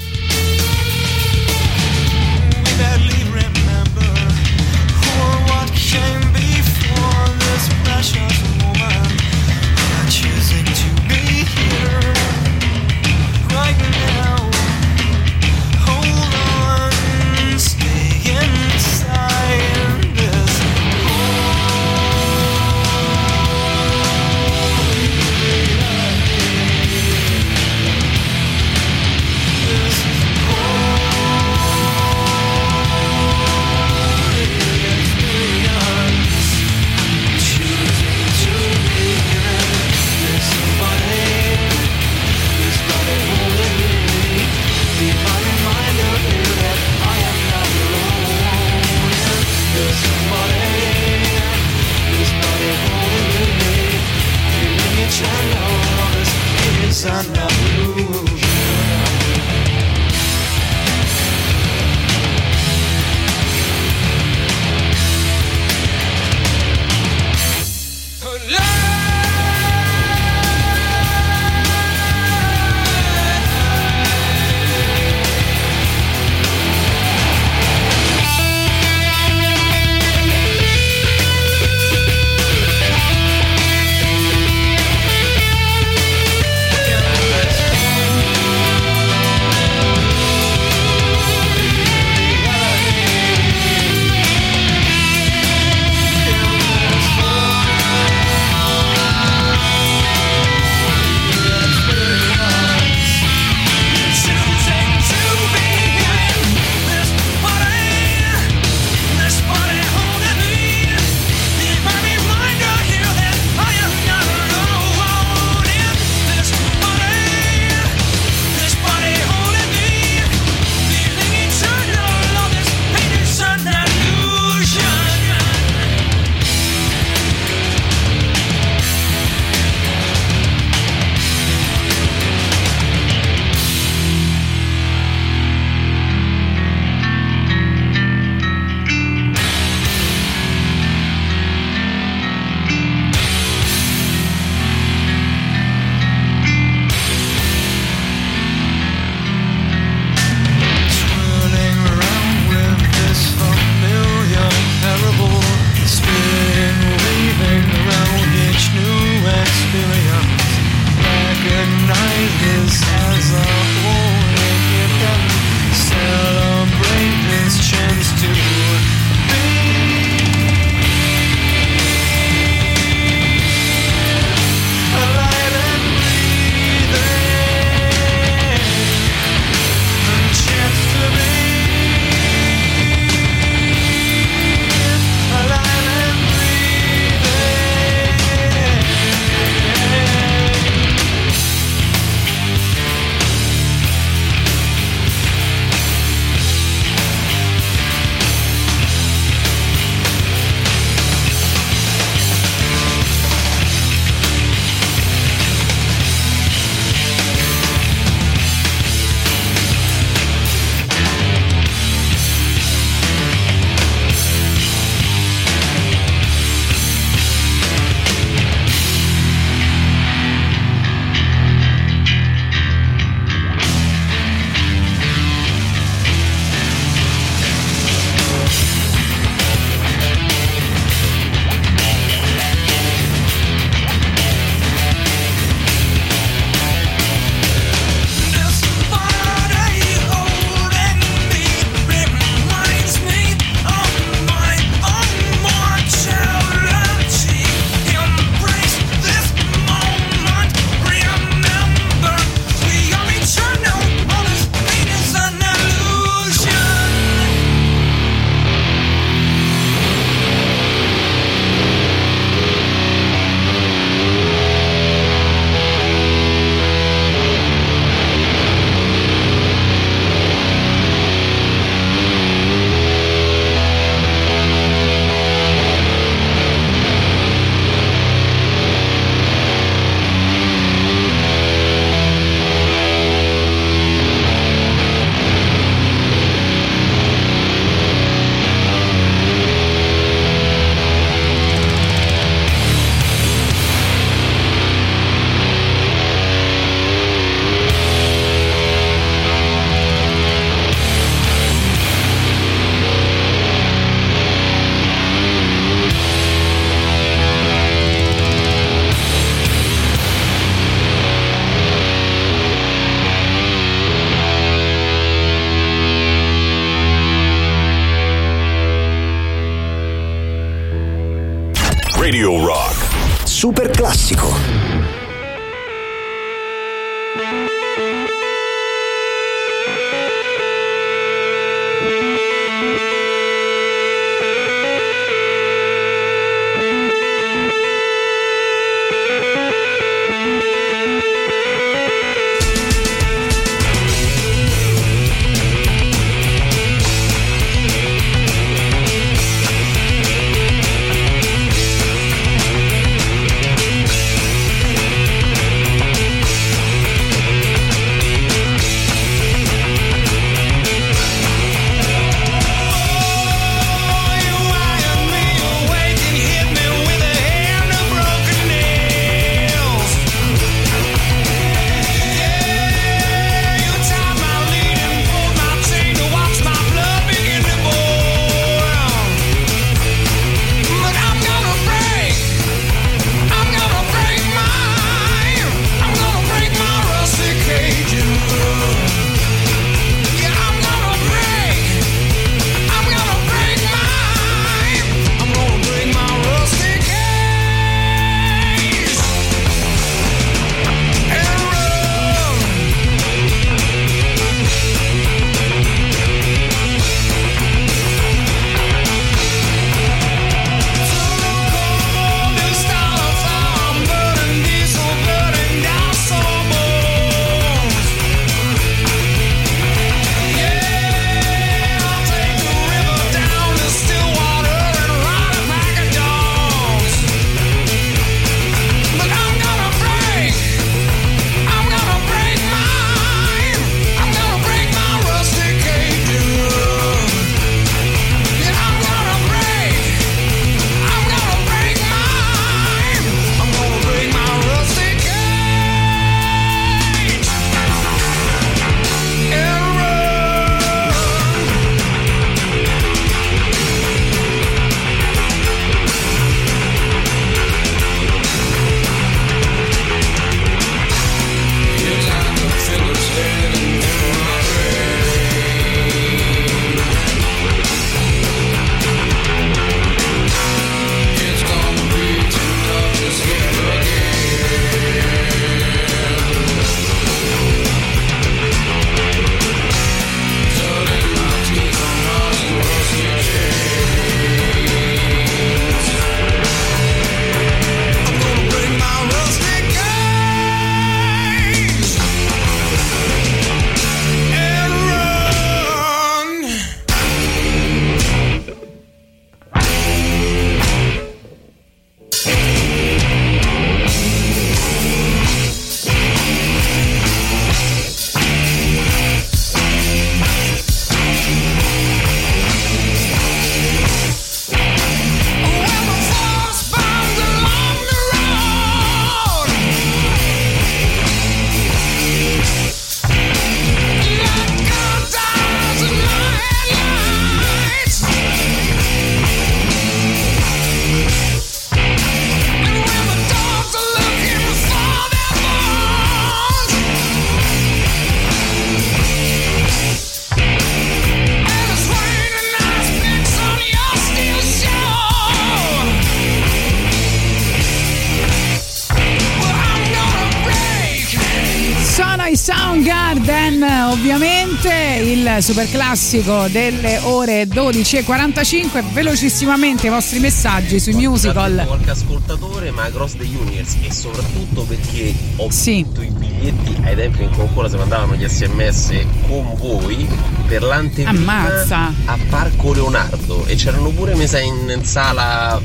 [555.43, 558.93] Super classico delle ore 12.45.
[558.93, 561.65] Velocissimamente i vostri messaggi sui musical.
[561.67, 567.23] qualche ascoltatore ma Cross the Universe e soprattutto perché ho vinto i biglietti ai tempi
[567.23, 568.93] in cui ancora si mandavano gli sms
[569.27, 570.07] con voi
[570.47, 571.91] per l'anteprima Ammazza.
[572.05, 575.61] a Parco Leonardo e c'erano pure messa in, in sala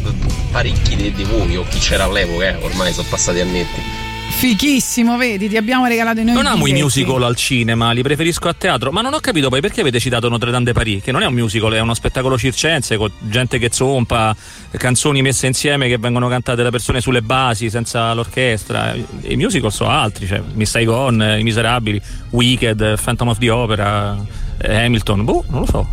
[0.50, 3.80] parecchi di, di voi o chi c'era all'epoca eh, ormai sono passati annetti
[4.38, 8.46] Fichissimo, vedi, ti abbiamo regalato i noi Non amo i musical al cinema, li preferisco
[8.46, 11.10] a teatro, ma non ho capito poi perché avete citato Notre Dame de Paris, che
[11.10, 14.36] non è un musical, è uno spettacolo circense con gente che zompa,
[14.70, 18.94] canzoni messe insieme che vengono cantate da persone sulle basi, senza l'orchestra.
[19.22, 22.00] I musical sono altri, cioè Miss Saigon, I Miserabili,
[22.30, 24.24] Wicked, Phantom of the Opera,
[24.62, 25.88] Hamilton, boh, non lo so.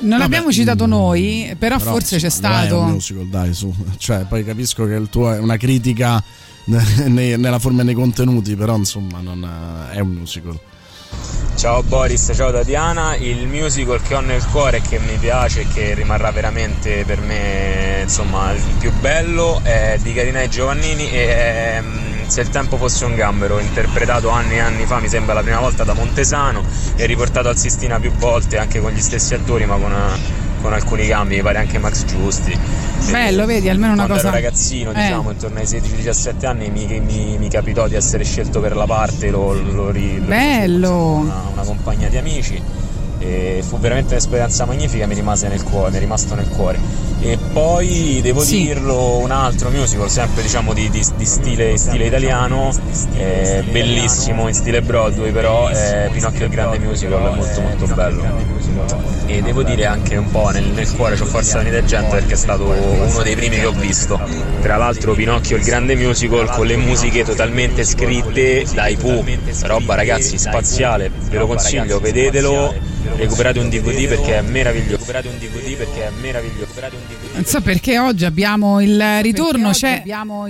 [0.00, 2.82] Non l'abbiamo citato noi, però, Però, forse c'è non È un stato.
[2.82, 3.72] musical, dai, su.
[3.96, 6.20] Cioè, poi capisco che il tuo è una critica
[6.76, 9.48] ne- ne- nella forma e nei contenuti, però insomma non
[9.90, 10.58] è un musical.
[11.56, 15.66] Ciao Boris, ciao Tatiana, il musical che ho nel cuore e che mi piace e
[15.66, 21.26] che rimarrà veramente per me insomma il più bello è di Carina e Giovannini e
[21.26, 25.34] è mm, Se il tempo fosse un gambero, interpretato anni e anni fa, mi sembra
[25.34, 26.62] la prima volta da Montesano
[26.94, 30.72] e riportato al Sistina più volte anche con gli stessi attori ma con, eh, con
[30.72, 32.56] alcuni cambi, mi pare anche Max Giusti.
[33.10, 34.28] Bello, vedi, almeno una Quando cosa.
[34.28, 34.94] ero ragazzino, Eh.
[34.94, 39.30] diciamo, intorno ai 16-17 anni, mi, mi- mi capitò di essere scelto per la parte,
[39.30, 39.92] lo, lo lo
[40.26, 40.92] Bello.
[41.14, 42.60] una, una compagnia di amici
[43.18, 46.78] e fu veramente un'esperienza magnifica, mi rimase nel cuore, mi è rimasto nel cuore.
[47.20, 48.62] E poi devo Sì.
[48.62, 52.70] dirlo un altro musical, sempre diciamo di, di- di stile, stile italiano,
[53.16, 58.46] eh, bellissimo in stile Broadway, però è Pinocchio il grande musical, è molto molto bello.
[59.26, 62.32] E devo dire anche un po' nel, nel cuore c'ho Forza Unita e Gente perché
[62.32, 64.18] è stato uno dei primi che ho visto.
[64.62, 69.24] Tra l'altro Pinocchio il grande musical con le musiche totalmente scritte dai Pooh,
[69.62, 72.74] roba ragazzi spaziale, ve lo consiglio, vedetelo,
[73.18, 74.92] recuperate un DVD perché è meraviglioso.
[74.92, 76.60] Recuperate un DVD perché è meraviglioso.
[76.60, 80.02] Recuperate un DVD Non so perché oggi abbiamo il ritorno, c'è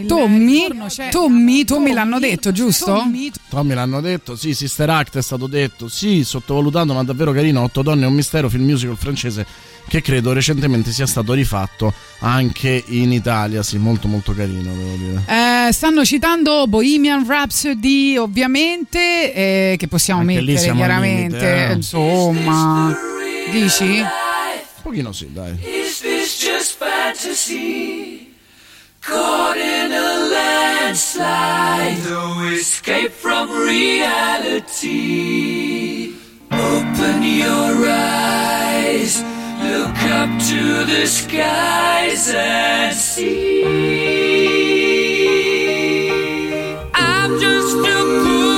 [0.07, 0.69] Tommy,
[1.11, 3.05] Tommy, Tommy l'hanno detto, giusto?
[3.49, 7.83] Tommy l'hanno detto, sì, Sister Act è stato detto, sì, sottovalutato ma davvero carino, Otto
[7.83, 9.47] donne è un mistero, film musical francese
[9.89, 15.23] che credo recentemente sia stato rifatto anche in Italia, sì, molto molto carino devo dire.
[15.27, 21.37] Eh, stanno citando Bohemian Rhapsody, ovviamente, eh, che possiamo Anche lì mettere chiaramente.
[21.39, 21.73] limite, eh.
[21.73, 22.58] Insomma,
[23.51, 24.01] dici?
[24.01, 25.59] Un pochino sì, dai.
[25.63, 28.27] Is this just fantasy?
[29.01, 34.89] Caught in a landslide, no escape from reality.
[36.51, 39.23] Open your eyes,
[39.63, 43.65] look up to the skies and see.
[46.95, 48.58] I'm just a poor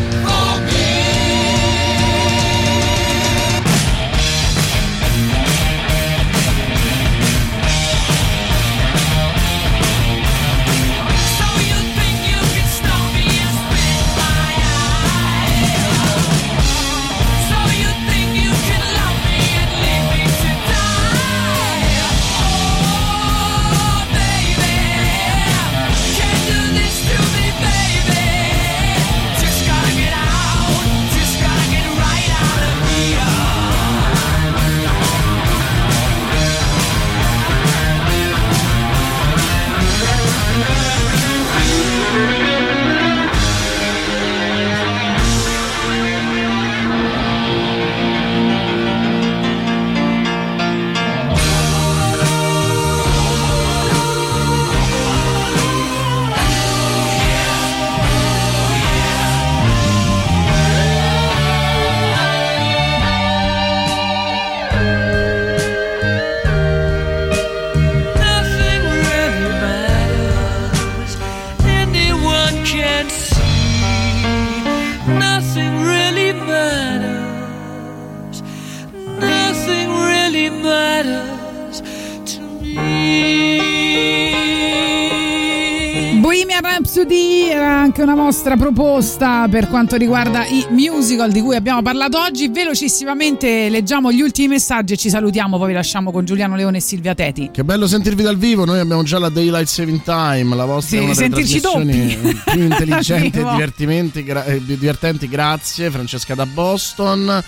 [86.61, 92.19] Rhapsody era anche una vostra proposta per quanto riguarda i musical di cui abbiamo parlato
[92.19, 92.49] oggi.
[92.49, 96.81] Velocissimamente leggiamo gli ultimi messaggi e ci salutiamo, poi vi lasciamo con Giuliano Leone e
[96.81, 97.49] Silvia Teti.
[97.51, 101.03] Che bello sentirvi dal vivo, noi abbiamo già la Daylight Saving Time, la vostra Sì,
[101.03, 102.41] è una delle sentirci doppi.
[102.51, 103.51] più intelligenti e Arrivo.
[103.53, 107.43] divertimenti, gra- eh, divertenti, grazie Francesca da Boston.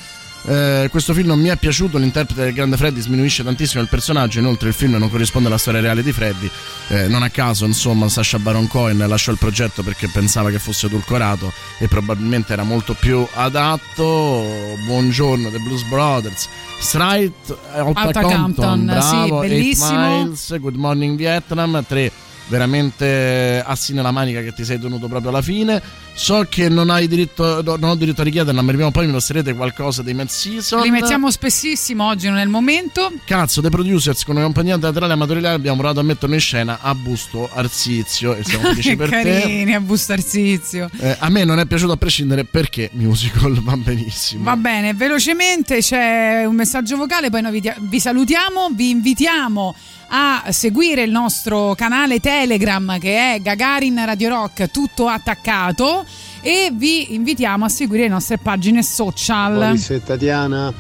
[0.45, 4.39] Eh, questo film non mi è piaciuto, l'interprete del grande Freddy sminuisce tantissimo il personaggio,
[4.39, 6.49] inoltre il film non corrisponde alla storia reale di Freddy,
[6.89, 10.87] Eh, non a caso insomma Sasha Baron Cohen lasciò il progetto perché pensava che fosse
[10.87, 14.77] edulcorato e probabilmente era molto più adatto.
[14.85, 16.47] Buongiorno The Blues Brothers,
[16.79, 20.23] Outta Outta Compton, Compton, bravo, sì, bellissimo.
[20.23, 22.11] Miles, Good Morning Vietnam, tre
[22.47, 25.81] veramente assi nella manica che ti sei tenuto proprio alla fine.
[26.15, 29.07] So che non hai diritto, no, non ho diritto a richiederla, ma prima o poi
[29.07, 30.81] mi mostrerete qualcosa dei Season.
[30.81, 33.11] Li mettiamo spessissimo oggi, non è il momento.
[33.25, 36.93] Cazzo, The Producers con una compagnia teatrale amatoriale abbiamo provato a metterlo in scena a
[36.93, 39.23] Busto Arsizio e siamo felici per te.
[39.23, 40.89] carini, a Busto Arsizio.
[40.99, 44.43] Eh, a me non è piaciuto a prescindere perché musical va benissimo.
[44.43, 49.75] Va bene, velocemente c'è un messaggio vocale, poi noi vi, vi salutiamo, vi invitiamo
[50.07, 56.05] a seguire il nostro canale Telegram che è Gagarin Radio Rock tutto attaccato
[56.41, 59.75] e vi invitiamo a seguire le nostre pagine social.
[59.87, 60.73] E Tatiana,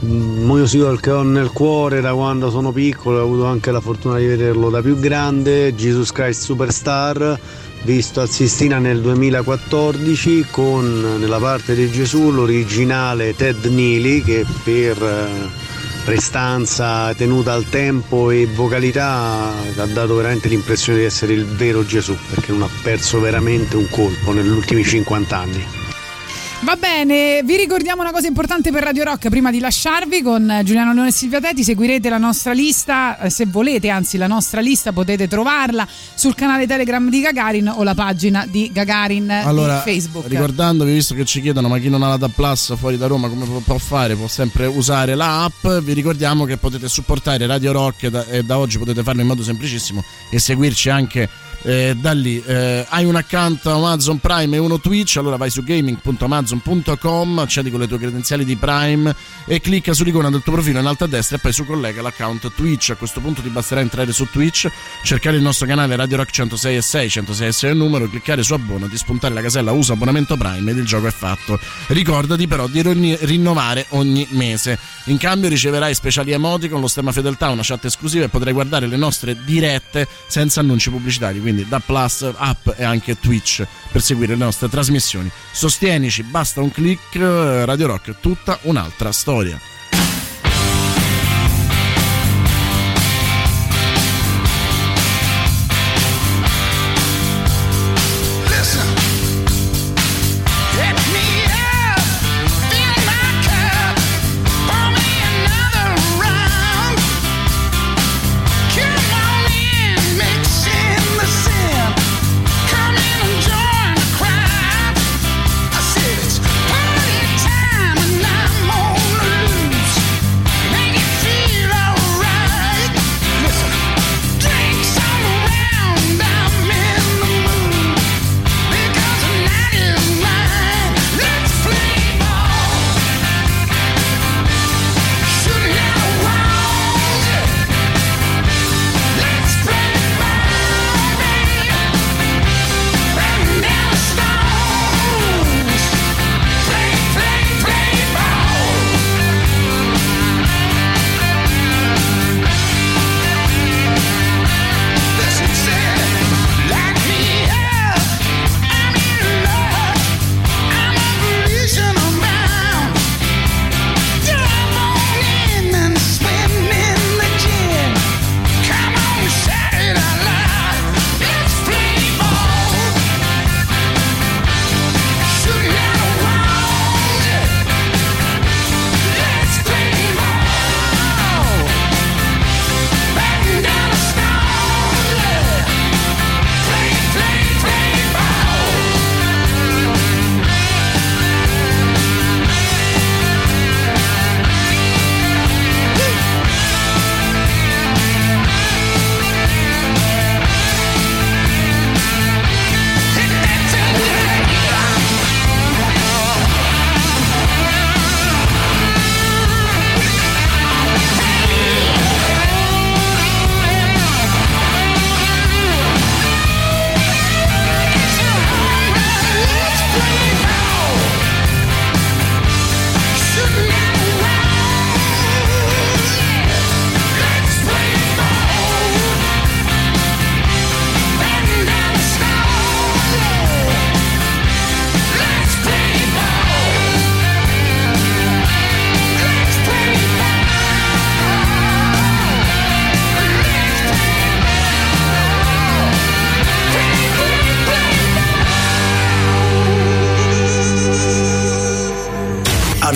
[0.00, 4.26] musical che ho nel cuore da quando sono piccolo, ho avuto anche la fortuna di
[4.26, 7.38] vederlo da più grande, Jesus Christ Superstar,
[7.84, 15.02] visto a Sistina nel 2014 con nella parte di Gesù l'originale Ted Neely che per
[15.02, 15.63] eh,
[16.04, 22.14] prestanza, tenuta al tempo e vocalità ha dato veramente l'impressione di essere il vero Gesù
[22.28, 25.83] perché non ha perso veramente un colpo negli ultimi 50 anni.
[26.64, 30.94] Va bene, vi ricordiamo una cosa importante per Radio Rock prima di lasciarvi con Giuliano
[30.94, 34.90] Leone e Silvia Teti, seguirete la nostra lista, eh, se volete, anzi la nostra lista
[34.90, 40.26] potete trovarla sul canale Telegram di Gagarin o la pagina di Gagarin Allora, di Facebook.
[40.26, 43.28] ricordandovi, visto che ci chiedono ma chi non ha la DA Plus fuori da Roma
[43.28, 44.14] come può- può fare?
[44.16, 45.66] Può sempre usare la app.
[45.82, 49.26] Vi ricordiamo che potete supportare Radio Rock e da, e da oggi potete farlo in
[49.26, 51.28] modo semplicissimo e seguirci anche
[51.64, 52.42] eh, da lì.
[52.44, 57.80] Eh, hai un account Amazon Prime e uno Twitch, allora vai su gaming.amazon.com, accedi con
[57.80, 59.14] le tue credenziali di Prime
[59.46, 62.52] e clicca sull'icona del tuo profilo in alto a destra e poi su collega l'account
[62.54, 62.90] Twitch.
[62.90, 64.70] A questo punto ti basterà entrare su Twitch,
[65.02, 68.08] cercare il nostro canale Radio Rock 106 e 6, 106 e 6 è il numero,
[68.08, 71.58] cliccare su abbonati, spuntare la casella usa abbonamento Prime ed il gioco è fatto.
[71.88, 72.82] Ricordati però di
[73.20, 74.78] rinnovare ogni mese.
[75.04, 78.96] In cambio riceverai speciali emoticon, lo stemma fedeltà, una chat esclusiva e potrai guardare le
[78.96, 84.44] nostre dirette senza annunci pubblicitari, quindi da Plus, app e anche Twitch per seguire le
[84.44, 85.30] nostre trasmissioni.
[85.52, 89.73] Sostienici, basta un click, eh, Radio Rock, tutta un'altra storia.